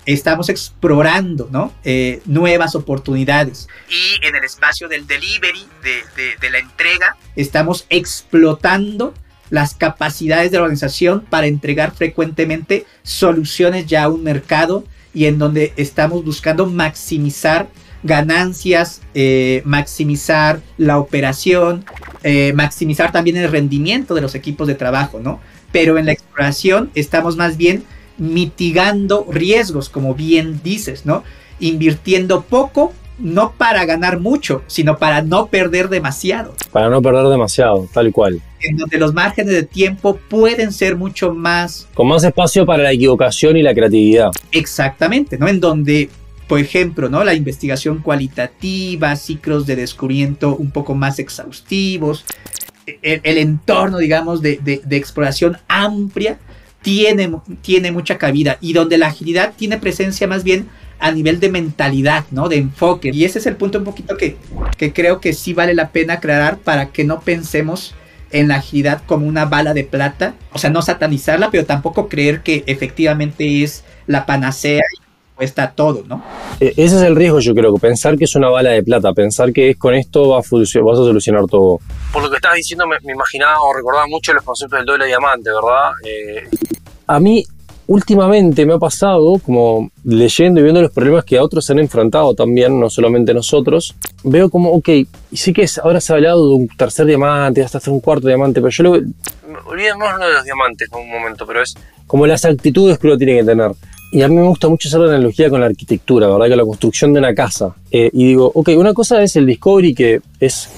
[0.06, 1.74] estamos explorando ¿no?
[1.84, 3.68] Eh, nuevas oportunidades.
[3.90, 9.12] Y en el espacio del delivery, de, de la entrega, estamos explotando
[9.54, 14.84] las capacidades de la organización para entregar frecuentemente soluciones ya a un mercado
[15.14, 17.68] y en donde estamos buscando maximizar
[18.02, 21.84] ganancias, eh, maximizar la operación,
[22.24, 25.38] eh, maximizar también el rendimiento de los equipos de trabajo, ¿no?
[25.70, 27.84] Pero en la exploración estamos más bien
[28.18, 31.22] mitigando riesgos, como bien dices, ¿no?
[31.60, 36.54] Invirtiendo poco no para ganar mucho, sino para no perder demasiado.
[36.72, 38.42] Para no perder demasiado, tal y cual.
[38.60, 41.88] En donde los márgenes de tiempo pueden ser mucho más...
[41.94, 44.30] Con más espacio para la equivocación y la creatividad.
[44.52, 45.48] Exactamente, ¿no?
[45.48, 46.08] En donde,
[46.48, 47.22] por ejemplo, ¿no?
[47.24, 52.24] La investigación cualitativa, ciclos de descubrimiento un poco más exhaustivos,
[53.02, 56.38] el, entorno, digamos, de, de, exploración amplia
[56.82, 61.50] tiene, tiene mucha cabida y donde la agilidad tiene presencia más bien a nivel de
[61.50, 62.48] mentalidad, ¿no?
[62.48, 63.10] De enfoque.
[63.12, 64.36] Y ese es el punto un poquito que,
[64.76, 67.94] que creo que sí vale la pena aclarar para que no pensemos
[68.30, 70.34] en la agilidad como una bala de plata.
[70.52, 76.04] O sea, no satanizarla, pero tampoco creer que efectivamente es la panacea y cuesta todo,
[76.06, 76.22] ¿no?
[76.60, 79.52] E, ese es el riesgo, yo creo, pensar que es una bala de plata, pensar
[79.52, 81.78] que es con esto vas a, vas a solucionar todo.
[82.12, 85.50] Por lo que estás diciendo, me, imaginaba o recordaba mucho los conceptos del doble diamante,
[85.50, 85.92] ¿verdad?
[86.04, 86.48] Eh,
[87.06, 87.44] a mí
[87.86, 91.78] últimamente me ha pasado, como leyendo y viendo los problemas que a otros se han
[91.78, 94.88] enfrentado también, no solamente nosotros, veo como, ok,
[95.32, 98.70] sí que ahora se ha hablado de un tercer diamante, hasta un cuarto diamante, pero
[98.70, 98.90] yo lo...
[99.66, 101.74] Olvidémonos de los diamantes en un momento, pero es
[102.06, 103.72] como las actitudes que uno tiene que tener.
[104.12, 106.48] Y a mí me gusta mucho hacer la analogía con la arquitectura, ¿verdad?
[106.48, 107.74] Con la construcción de una casa.
[107.90, 110.68] Eh, y digo, ok, una cosa es el discovery, que es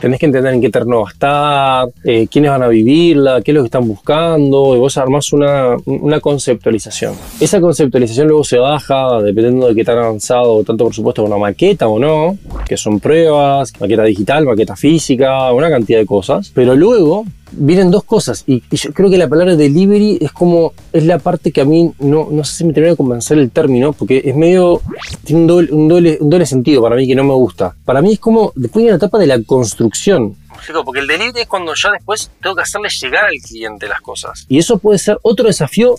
[0.00, 3.50] tenés que entender en qué terreno va a estar, eh, quiénes van a vivirla, qué
[3.50, 7.14] es lo que están buscando, y vos armás una, una, conceptualización.
[7.40, 11.88] Esa conceptualización luego se baja, dependiendo de qué tan avanzado, tanto por supuesto una maqueta
[11.88, 12.36] o no,
[12.66, 18.04] que son pruebas, maqueta digital, maqueta física, una cantidad de cosas, pero luego vienen dos
[18.04, 18.44] cosas.
[18.46, 21.92] Y, yo creo que la palabra delivery es como, es la parte que a mí
[21.98, 24.80] no, no sé si me termina de convencer el término, porque es medio,
[25.24, 27.74] tiene un doble, un doble, un doble sentido para mí que no me gusta.
[27.84, 30.36] Para mí es como, después de la etapa de la construcción.
[30.84, 34.46] Porque el delivery es cuando ya después tengo que hacerle llegar al cliente las cosas.
[34.48, 35.96] Y eso puede ser otro desafío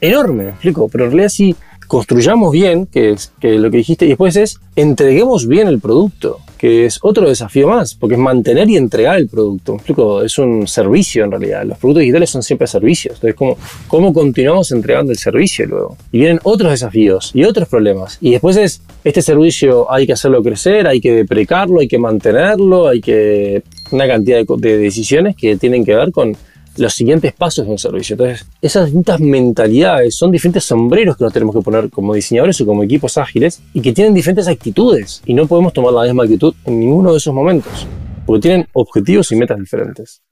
[0.00, 0.88] enorme, explico.
[0.88, 1.54] Pero en realidad si
[1.86, 6.40] construyamos bien, que es que lo que dijiste, y después es entreguemos bien el producto,
[6.58, 9.78] que es otro desafío más, porque es mantener y entregar el producto.
[10.24, 11.64] Es un servicio en realidad.
[11.64, 13.14] Los productos digitales son siempre servicios.
[13.14, 13.56] Entonces, ¿cómo,
[13.86, 15.96] ¿cómo continuamos entregando el servicio luego?
[16.12, 18.18] Y vienen otros desafíos y otros problemas.
[18.20, 22.88] Y después es, este servicio hay que hacerlo crecer, hay que deprecarlo, hay que mantenerlo,
[22.88, 23.62] hay que...
[23.90, 26.36] Una cantidad de decisiones que tienen que ver con
[26.78, 28.14] los siguientes pasos de un servicio.
[28.14, 32.66] Entonces, esas distintas mentalidades son diferentes sombreros que nos tenemos que poner como diseñadores o
[32.66, 36.54] como equipos ágiles y que tienen diferentes actitudes y no podemos tomar la misma actitud
[36.64, 37.86] en ninguno de esos momentos,
[38.26, 40.22] porque tienen objetivos y metas diferentes.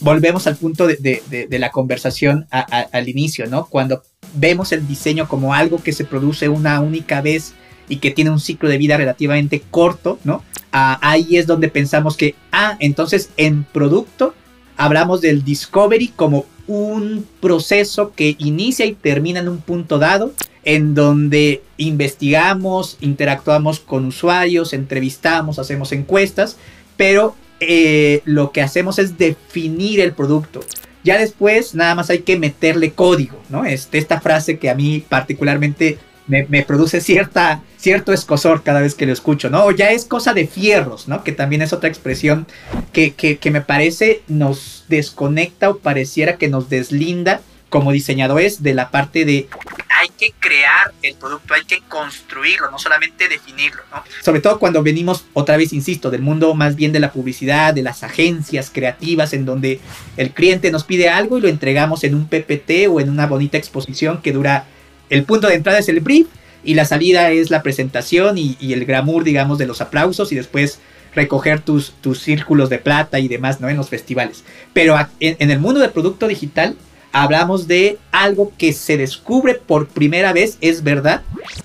[0.00, 3.66] Volvemos al punto de, la conversación al inicio, ¿no?
[3.66, 4.02] Cuando
[4.34, 7.52] vemos el diseño como algo que se produce una única vez
[7.90, 10.42] y que tiene un ciclo de vida relativamente corto, ¿no?
[10.72, 14.34] Ah, ahí es donde pensamos que, ah, entonces en producto
[14.76, 20.32] hablamos del discovery como un proceso que inicia y termina en un punto dado,
[20.62, 26.56] en donde investigamos, interactuamos con usuarios, entrevistamos, hacemos encuestas,
[26.96, 30.60] pero eh, lo que hacemos es definir el producto.
[31.02, 33.64] Ya después nada más hay que meterle código, ¿no?
[33.64, 35.98] Este, esta frase que a mí particularmente
[36.30, 39.64] me, produce cierta, cierto escosor cada vez que lo escucho, ¿no?
[39.64, 41.24] O ya es cosa de fierros, ¿no?
[41.24, 42.46] Que también es otra expresión
[42.92, 48.90] que, que, me parece nos desconecta o pareciera que nos deslinda como diseñadores de la
[48.90, 49.48] parte de
[49.88, 54.02] hay que crear el producto, hay que construirlo, no solamente definirlo, ¿no?
[54.22, 57.82] Sobre todo cuando venimos, otra vez insisto, del mundo más bien de la publicidad, de
[57.82, 59.78] las agencias creativas, en donde
[60.16, 63.58] el cliente nos pide algo y lo entregamos en un PPT o en una bonita
[63.58, 64.66] exposición que dura
[65.10, 66.28] el punto de entrada es el brief
[66.64, 70.78] y la salida es la presentación y, el glamour, digamos, de los aplausos y después
[71.14, 73.68] recoger tus, tus círculos de plata y demás, ¿no?
[73.68, 74.44] En los festivales.
[74.72, 76.76] Pero en, el mundo del producto digital
[77.12, 81.22] hablamos de algo que se descubre por primera vez, es verdad,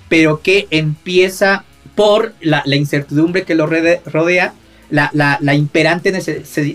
[0.10, 4.54] pero que empieza por la, incertidumbre que lo rodea,
[4.90, 6.12] la, la imperante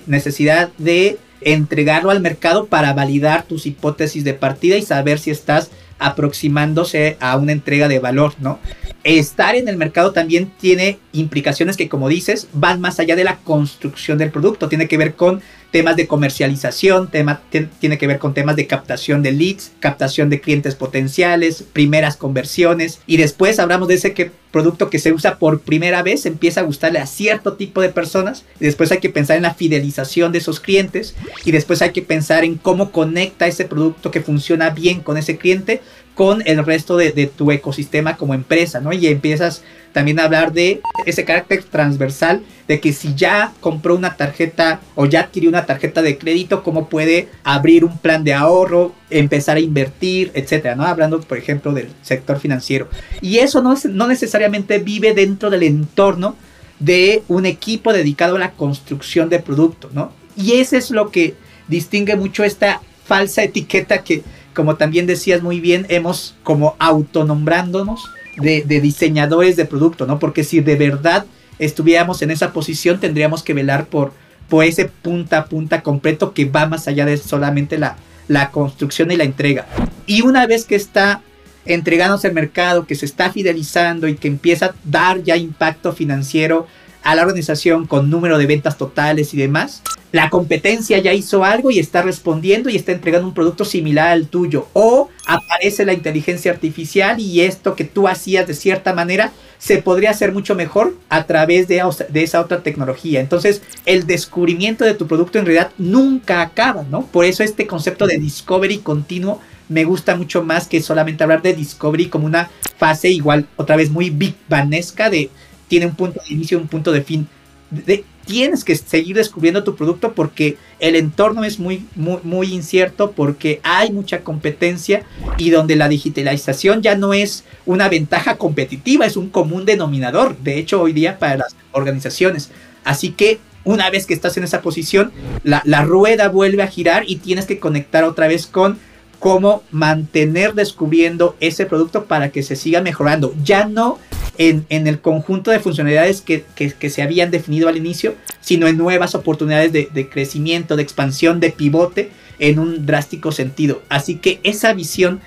[0.06, 5.70] necesidad de entregarlo al mercado para validar tus hipótesis de partida y saber si estás
[6.00, 8.58] aproximándose a una entrega de valor, ¿no?
[9.02, 13.38] Estar en el mercado también tiene implicaciones que, como dices, van más allá de la
[13.38, 15.40] construcción del producto, tiene que ver con
[15.70, 17.40] temas de comercialización, tema,
[17.78, 23.00] tiene que ver con temas de captación de leads, captación de clientes potenciales, primeras conversiones.
[23.06, 26.64] Y después hablamos de ese que, producto que se usa por primera vez, empieza a
[26.64, 28.44] gustarle a cierto tipo de personas.
[28.58, 31.14] Después hay que pensar en la fidelización de esos clientes.
[31.44, 35.38] Y después hay que pensar en cómo conecta ese producto que funciona bien con ese
[35.38, 35.80] cliente
[36.20, 38.92] con el resto de, tu ecosistema como empresa, ¿no?
[38.92, 39.62] Y empiezas
[39.94, 45.20] también hablar de ese carácter transversal de que si ya compró una tarjeta o ya
[45.20, 50.30] adquirió una tarjeta de crédito, cómo puede abrir un plan de ahorro, empezar a invertir,
[50.34, 50.84] etcétera, ¿no?
[50.84, 52.88] Hablando, por ejemplo, del sector financiero.
[53.22, 56.36] Y eso no, no necesariamente vive dentro del entorno
[56.80, 60.12] de un equipo dedicado a la construcción de producto, ¿no?
[60.36, 61.34] Y ese es lo que
[61.66, 64.22] distingue mucho esta falsa etiqueta que,
[64.54, 70.18] como también decías muy bien, hemos como autonombrándonos de, diseñadores de producto, ¿no?
[70.18, 71.26] Porque si de verdad
[71.58, 74.12] estuviéramos en esa posición, tendríamos que velar por,
[74.48, 77.96] por ese punta a punta completo que va más allá de solamente la,
[78.28, 79.66] la construcción y la entrega.
[80.06, 81.22] Y una vez que está
[81.66, 86.66] entregándose al mercado, que se está fidelizando y que empieza a dar ya impacto financiero
[87.02, 89.82] a la organización con número de ventas totales y demás,
[90.12, 94.26] la competencia ya hizo algo y está respondiendo y está entregando un producto similar al
[94.26, 94.68] tuyo.
[94.72, 100.10] O aparece la inteligencia artificial y esto que tú hacías de cierta manera se podría
[100.10, 101.82] hacer mucho mejor a través de,
[102.14, 103.20] esa otra tecnología.
[103.20, 107.02] Entonces, el descubrimiento de tu producto en realidad nunca acaba, ¿no?
[107.06, 111.54] Por eso este concepto de discovery continuo me gusta mucho más que solamente hablar de
[111.54, 115.30] discovery como una fase igual, otra vez muy big banesca de
[115.68, 117.28] tiene un punto de inicio un punto de fin.
[117.70, 123.60] De, tienes que seguir descubriendo tu producto porque el entorno es muy, muy, incierto, porque
[123.62, 125.04] hay mucha competencia
[125.36, 130.58] y donde la digitalización ya no es una ventaja competitiva, es un común denominador, de
[130.58, 132.50] hecho hoy día para las organizaciones.
[132.84, 135.12] Así que una vez que estás en esa posición,
[135.42, 138.78] la rueda vuelve a girar y tienes que conectar otra vez con
[139.20, 143.34] cómo mantener descubriendo ese producto para que se siga mejorando.
[143.44, 143.98] Ya no
[144.40, 146.44] en, el conjunto de funcionalidades que,
[146.88, 151.50] se habían definido al inicio, sino en nuevas oportunidades de, de, crecimiento, de expansión, de
[151.50, 153.82] pivote en un drástico sentido.
[153.90, 155.20] Así que esa visión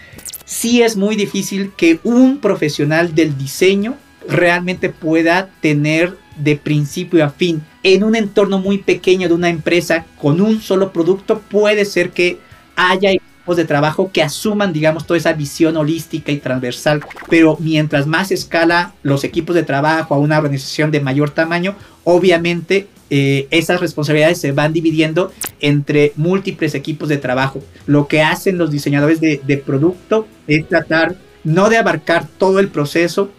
[0.45, 3.97] sí es muy difícil que un profesional del diseño
[4.27, 7.61] realmente pueda tener de principio a fin.
[7.83, 12.39] En un entorno muy pequeño de una empresa con un solo producto puede ser que
[12.75, 13.11] haya
[13.45, 18.93] de trabajo que asuman, digamos, toda esa visión holística y transversal, pero mientras más escala
[19.03, 21.75] los equipos de trabajo a una organización de mayor tamaño,
[22.05, 27.61] obviamente eh, esas responsabilidades se van dividiendo entre múltiples equipos de trabajo.
[27.85, 32.69] Lo que hacen los diseñadores de, de producto es tratar no de abarcar todo el
[32.69, 33.29] proceso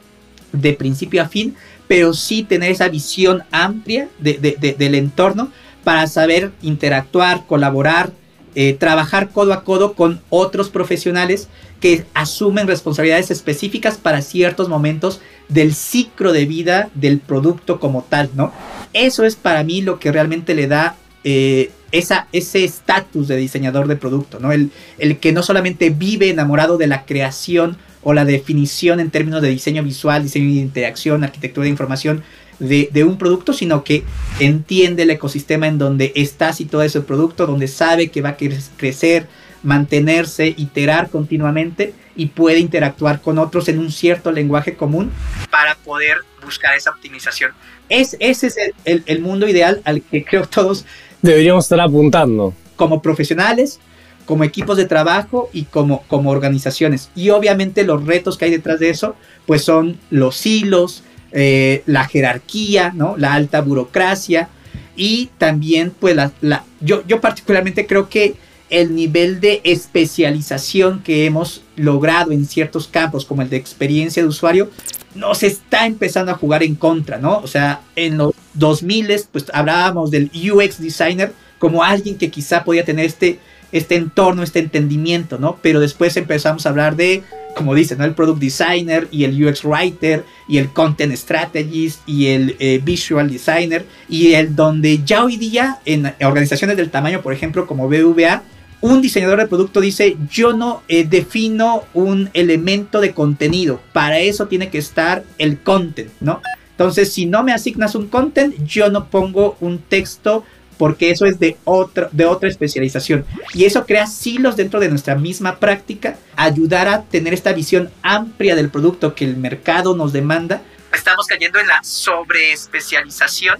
[0.53, 1.57] de principio a fin,
[1.89, 5.51] pero sí tener esa visión amplia del entorno
[5.83, 8.11] para saber interactuar, colaborar,
[8.55, 11.49] eh, trabajar codo a codo con otros profesionales
[11.81, 18.31] que asumen responsabilidades específicas para ciertos momentos del ciclo de vida del producto como tal,
[18.35, 18.53] ¿no?
[18.93, 23.89] Eso es para mí lo que realmente le da eh, esa, ese estatus de diseñador
[23.89, 24.53] de producto, ¿no?
[24.53, 29.43] El, el que no solamente vive enamorado de la creación o la definición en términos
[29.43, 32.23] de diseño visual, diseño de interacción, arquitectura de información
[32.59, 34.05] de, un producto, sino que
[34.39, 39.27] entiende el ecosistema en donde está todo ese producto, donde sabe que va a crecer,
[39.63, 45.11] mantenerse, iterar continuamente y puede interactuar con otros en un cierto lenguaje común
[45.51, 47.53] para poder buscar esa optimización.
[47.89, 50.85] Es, ese es el, el mundo ideal al que creo todos
[51.23, 52.55] deberíamos estar apuntando.
[52.77, 53.81] Como profesionales,
[54.25, 57.11] como equipos de trabajo y como, como organizaciones.
[57.15, 61.03] Y obviamente los retos que hay detrás de eso, pues son los hilos,
[61.37, 63.17] eh, la jerarquía, ¿no?
[63.19, 64.49] La alta burocracia
[64.97, 68.37] y también, pues, la, la, yo, yo particularmente creo que
[68.71, 74.29] el nivel de especialización que hemos logrado en ciertos campos, como el de experiencia de
[74.29, 74.71] usuario,
[75.15, 77.39] nos está empezando a jugar en contra, ¿no?
[77.39, 82.85] O sea, en los 2000 pues hablábamos del UX designer como alguien que quizá podía
[82.85, 83.39] tener este
[83.75, 85.59] este entorno, este entendimiento, ¿no?
[85.61, 87.25] Pero después empezamos a hablar de,
[87.57, 88.05] como dicen, ¿no?
[88.05, 93.29] El product designer y el UX writer y el content strategist y el eh, visual
[93.29, 98.45] designer y el donde ya hoy día en organizaciones del tamaño, por ejemplo, como BVA,
[98.81, 104.47] un diseñador de producto dice, yo no eh, defino un elemento de contenido, para eso
[104.47, 106.41] tiene que estar el content, ¿no?
[106.71, 110.45] Entonces, si no me asignas un content, yo no pongo un texto
[110.77, 113.25] porque eso es de, otra de otra especialización.
[113.53, 118.57] Y eso crea silos dentro de nuestra misma práctica, ayudar a tener esta visión amplia
[118.57, 120.63] del producto que el mercado nos demanda.
[120.93, 123.59] Estamos cayendo en la sobreespecialización.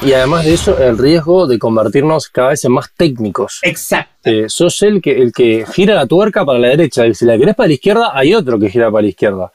[0.00, 3.58] Y además de eso, el riesgo de convertirnos cada vez en más técnicos.
[3.62, 4.12] Exacto.
[4.24, 7.06] Eh, sos el que, el que gira la tuerca para la derecha.
[7.06, 9.52] Y si la querés para la izquierda, hay otro que gira para la izquierda.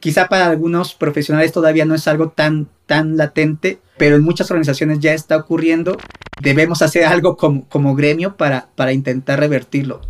[0.00, 4.98] Quizá para algunos profesionales todavía no es algo tan, tan latente, pero en muchas organizaciones
[4.98, 5.96] ya está ocurriendo.
[6.40, 10.00] Debemos hacer algo como, como gremio para, para intentar revertirlo.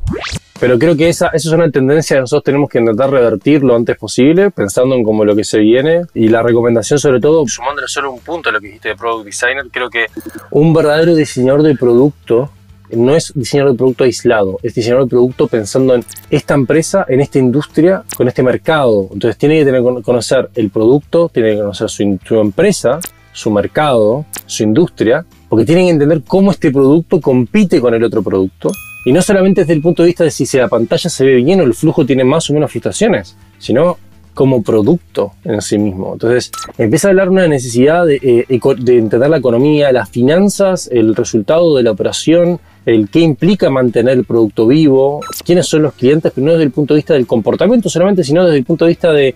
[0.60, 3.76] Pero creo que esa, esa es una tendencia que nosotros tenemos que intentar revertir lo
[3.76, 6.02] antes posible, pensando en como lo que se viene.
[6.14, 9.26] Y la recomendación, sobre todo, sumándole solo un punto a lo que dijiste de Product
[9.26, 10.06] Designer, creo que
[10.50, 12.50] un verdadero diseñador de producto
[12.90, 17.20] no es diseñador de producto aislado, es diseñador de producto pensando en esta empresa, en
[17.20, 19.08] esta industria, con este mercado.
[19.12, 22.98] Entonces tiene que tener, conocer el producto, tiene que conocer su, su empresa,
[23.32, 28.22] su mercado, su industria, porque tienen que entender cómo este producto compite con el otro
[28.22, 28.70] producto.
[29.04, 31.60] Y no solamente desde el punto de vista de si la pantalla se ve bien
[31.60, 33.96] o el flujo tiene más o menos filtraciones, sino
[34.38, 36.12] como producto en sí mismo.
[36.12, 41.16] Entonces empieza a hablar una necesidad de, eh, de entender la economía, las finanzas, el
[41.16, 46.30] resultado de la operación, el qué implica mantener el producto vivo, quiénes son los clientes,
[46.32, 48.90] pero no desde el punto de vista del comportamiento solamente, sino desde el punto de
[48.90, 49.34] vista de,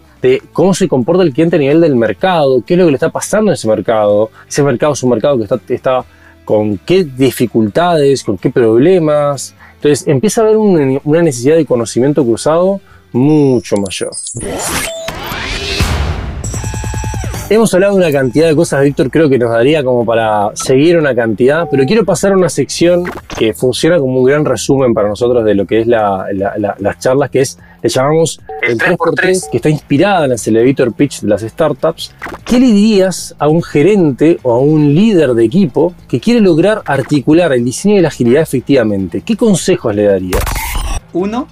[0.53, 3.11] cómo se comporta el cliente a nivel del mercado, qué es lo que le está
[3.11, 4.31] pasando en ese mercado.
[4.49, 6.05] Ese mercado es un mercado que está, está
[6.45, 9.57] con qué dificultades, con qué problemas.
[9.75, 12.81] Entonces empieza a haber una necesidad de conocimiento cruzado
[13.13, 14.11] mucho mayor.
[17.53, 20.97] Hemos hablado de una cantidad de cosas, Víctor, creo que nos daría como para seguir
[20.97, 23.05] una cantidad, pero quiero pasar a una sección
[23.37, 27.43] que funciona como un gran resumen para nosotros de lo que es las charlas, que
[27.43, 32.15] es, le llamamos el 3x3, que está inspirada en el elevator pitch de las startups.
[32.47, 36.81] ¿Qué le dirías a un gerente o a un líder de equipo que quiere lograr
[36.87, 39.21] articular el diseño y la agilidad efectivamente?
[39.21, 40.43] ¿Qué consejos le darías?
[41.13, 41.49] Uno,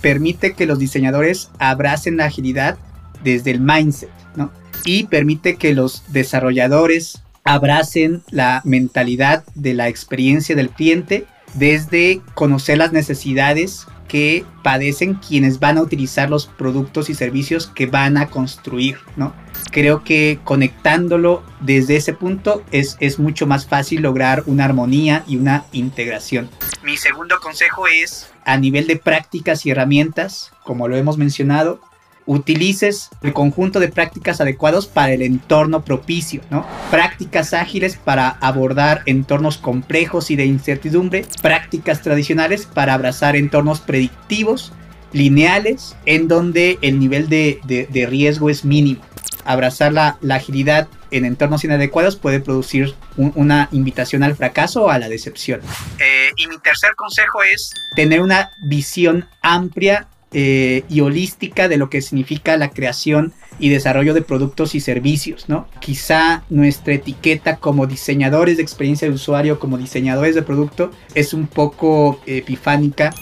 [0.00, 2.78] permite que los diseñadores abracen la agilidad
[3.22, 4.50] desde el mindset, ¿no?
[4.84, 12.78] y permite que los desarrolladores abracen la mentalidad de la experiencia del cliente desde conocer
[12.78, 18.28] las necesidades que padecen quienes van a utilizar los productos y servicios que van a
[18.28, 19.34] construir, ¿no?
[19.70, 25.36] Creo que conectándolo desde ese punto es, es mucho más fácil lograr una armonía y
[25.36, 26.48] una integración.
[26.82, 31.82] Mi segundo consejo es, a nivel de prácticas y herramientas, como lo hemos mencionado,
[32.24, 36.64] utilices el conjunto de prácticas adecuados para el entorno propicio, ¿no?
[36.90, 44.72] Prácticas ágiles para abordar entornos complejos y de incertidumbre, prácticas tradicionales para abrazar entornos predictivos,
[45.12, 49.02] lineales, en donde el nivel de, riesgo es mínimo.
[49.44, 55.08] Abrazar la, agilidad en entornos inadecuados puede producir una invitación al fracaso o a la
[55.08, 55.60] decepción.
[55.98, 61.88] Eh, y mi tercer consejo es tener una visión amplia eh, y holística de lo
[61.88, 65.66] que significa la creación y desarrollo de productos y servicios, ¿no?
[65.80, 71.46] Quizá nuestra etiqueta como diseñadores de experiencia de usuario, como diseñadores de producto, es un
[71.46, 73.14] poco epifánica.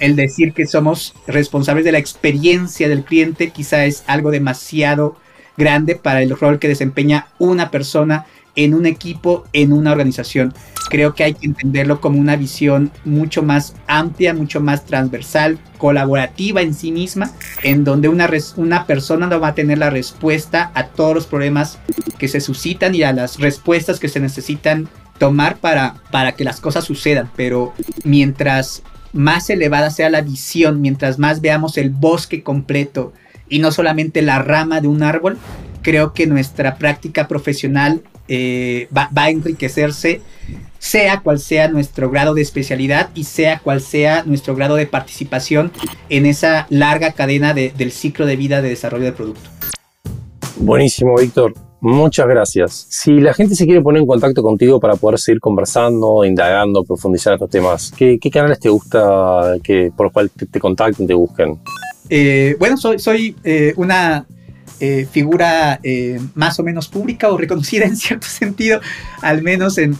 [0.00, 5.16] El decir que somos responsables de la experiencia del cliente quizá es algo demasiado
[5.58, 8.24] grande para el rol que desempeña una persona
[8.56, 10.54] en un equipo, en una organización.
[10.88, 16.62] Creo que hay que entenderlo como una visión mucho más amplia, mucho más transversal, colaborativa
[16.62, 17.30] en sí misma,
[17.62, 21.78] en donde una, una persona no va a tener la respuesta a todos los problemas
[22.18, 24.88] que se suscitan y a las respuestas que se necesitan
[25.18, 27.30] tomar para, para que las cosas sucedan.
[27.36, 28.82] Pero mientras
[29.12, 33.12] más elevada sea la visión, mientras más veamos el bosque completo
[33.48, 35.38] y no solamente la rama de un árbol,
[35.82, 40.20] creo que nuestra práctica profesional eh, va, a enriquecerse,
[40.78, 45.72] sea cual sea nuestro grado de especialidad y sea cual sea nuestro grado de participación
[46.08, 49.48] en esa larga cadena del ciclo de vida de desarrollo de producto.
[50.56, 51.54] Buenísimo, Víctor.
[51.80, 52.86] Muchas gracias.
[52.90, 57.34] Si la gente se quiere poner en contacto contigo para poder seguir conversando, indagando, profundizar
[57.34, 61.58] estos temas, ¿qué, canales te gusta que, por los cuales te, contacten, te busquen?
[62.10, 64.26] Eh, bueno, soy, soy eh, una
[64.80, 65.80] eh, figura
[66.34, 68.80] más o menos pública o reconocida en cierto sentido,
[69.22, 69.96] al menos en,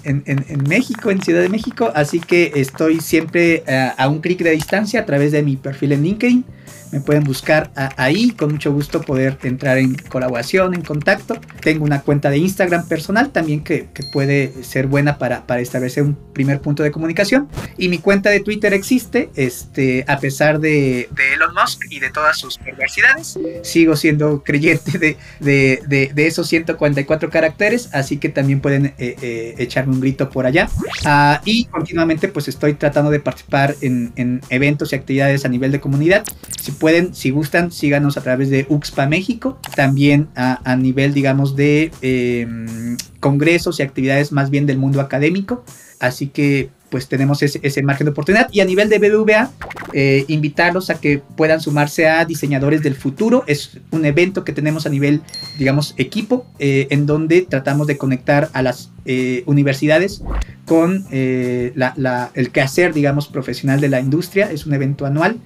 [0.69, 1.91] México, en Ciudad de México.
[1.95, 3.65] Así que estoy siempre
[3.97, 6.45] a un clic de distancia a través de mi perfil en LinkedIn
[6.93, 11.39] me pueden buscar ahí, con mucho gusto poder entrar en colaboración, en contacto.
[11.61, 16.17] Tengo una cuenta de Instagram personal también que, puede ser buena para, para, establecer un
[16.33, 17.49] primer punto de comunicación.
[17.77, 22.39] Y mi cuenta de Twitter existe, este, a pesar de, Elon Musk y de todas
[22.39, 23.39] sus perversidades.
[23.63, 29.55] Sigo siendo creyente de, de, de, esos 144 caracteres, así que también pueden eh, eh,
[29.59, 30.69] echarme un grito por allá.
[31.05, 35.73] Ah, y continuamente pues estoy tratando de participar en, en eventos y actividades a nivel
[35.73, 36.25] de comunidad.
[36.61, 41.91] Si pueden, si gustan, síganos a través de UXPA México, también a, nivel, digamos, de
[42.03, 45.65] em, congresos y actividades más bien del mundo académico.
[46.01, 48.49] Así que pues tenemos ese, margen de oportunidad.
[48.53, 49.51] Y a nivel de BBVA,
[49.93, 53.45] eh, invitarlos a que puedan sumarse a Diseñadores del Futuro.
[53.47, 55.23] Es un evento que tenemos a nivel,
[55.59, 60.23] digamos, equipo, eh, en donde tratamos de conectar a las eh, universidades
[60.65, 64.51] con el quehacer, digamos, profesional de la industria.
[64.51, 65.39] Es un evento anual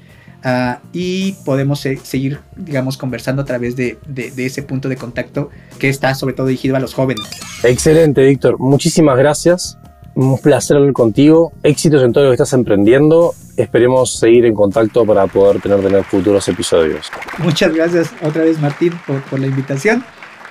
[0.45, 3.99] Ah, y podemos seguir, digamos, conversando a través de,
[4.36, 7.24] ese punto de contacto que está sobre todo dirigido a los jóvenes.
[7.62, 8.59] Excelente, Víctor.
[8.59, 9.78] Muchísimas gracias.
[10.14, 11.53] Un placer hablar contigo.
[11.62, 13.34] Éxitos en todo lo que estás emprendiendo.
[13.57, 17.11] Esperemos seguir en contacto para poder tener, tener futuros episodios.
[17.38, 20.05] Muchas gracias otra vez, Martín, por, la invitación.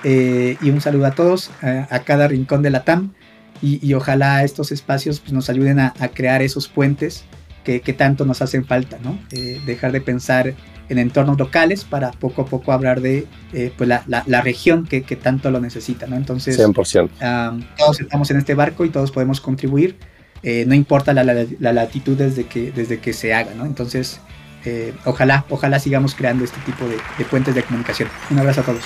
[0.04, 3.12] Eh, y un saludo a todos, a, cada rincón de la TAM.
[3.62, 7.26] Y, ojalá estos espacios pues, nos ayuden a crear esos puentes
[7.64, 9.18] que, tanto nos hacen falta, ¿no?
[9.32, 10.54] Eh, dejar de pensar
[10.90, 15.04] en entornos locales para poco a poco hablar de eh, pues la, la, región que,
[15.04, 16.16] que, tanto lo necesita, ¿no?
[16.16, 17.66] Entonces, 100%.
[17.78, 19.96] todos estamos en este barco y todos podemos contribuir,
[20.44, 23.66] eh, no importa la, la, latitud desde que, desde que se haga, ¿no?
[23.66, 24.20] Entonces,
[25.06, 28.10] ojalá, ojalá sigamos creando este tipo de, de puentes de comunicación.
[28.30, 28.84] Un abrazo a todos.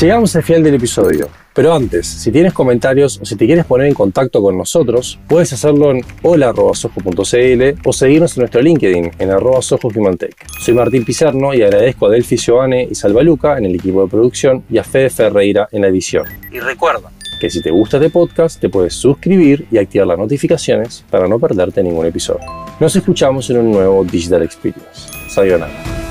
[0.00, 1.28] Llegamos al final del episodio.
[1.54, 5.52] Pero antes, si tienes comentarios o si te quieres poner en contacto con nosotros, puedes
[5.52, 12.06] hacerlo en hola.sojo.cl o seguirnos en nuestro LinkedIn en arroba Soy Martín Pizarno y agradezco
[12.06, 15.82] a Delphi Joane y Salvaluca en el equipo de producción y a Fede Ferreira en
[15.82, 16.24] la edición.
[16.50, 21.04] Y recuerda que si te gusta este podcast, te puedes suscribir y activar las notificaciones
[21.10, 22.46] para no perderte ningún episodio.
[22.80, 25.08] Nos escuchamos en un nuevo Digital Experience.
[25.28, 26.01] Sayonara.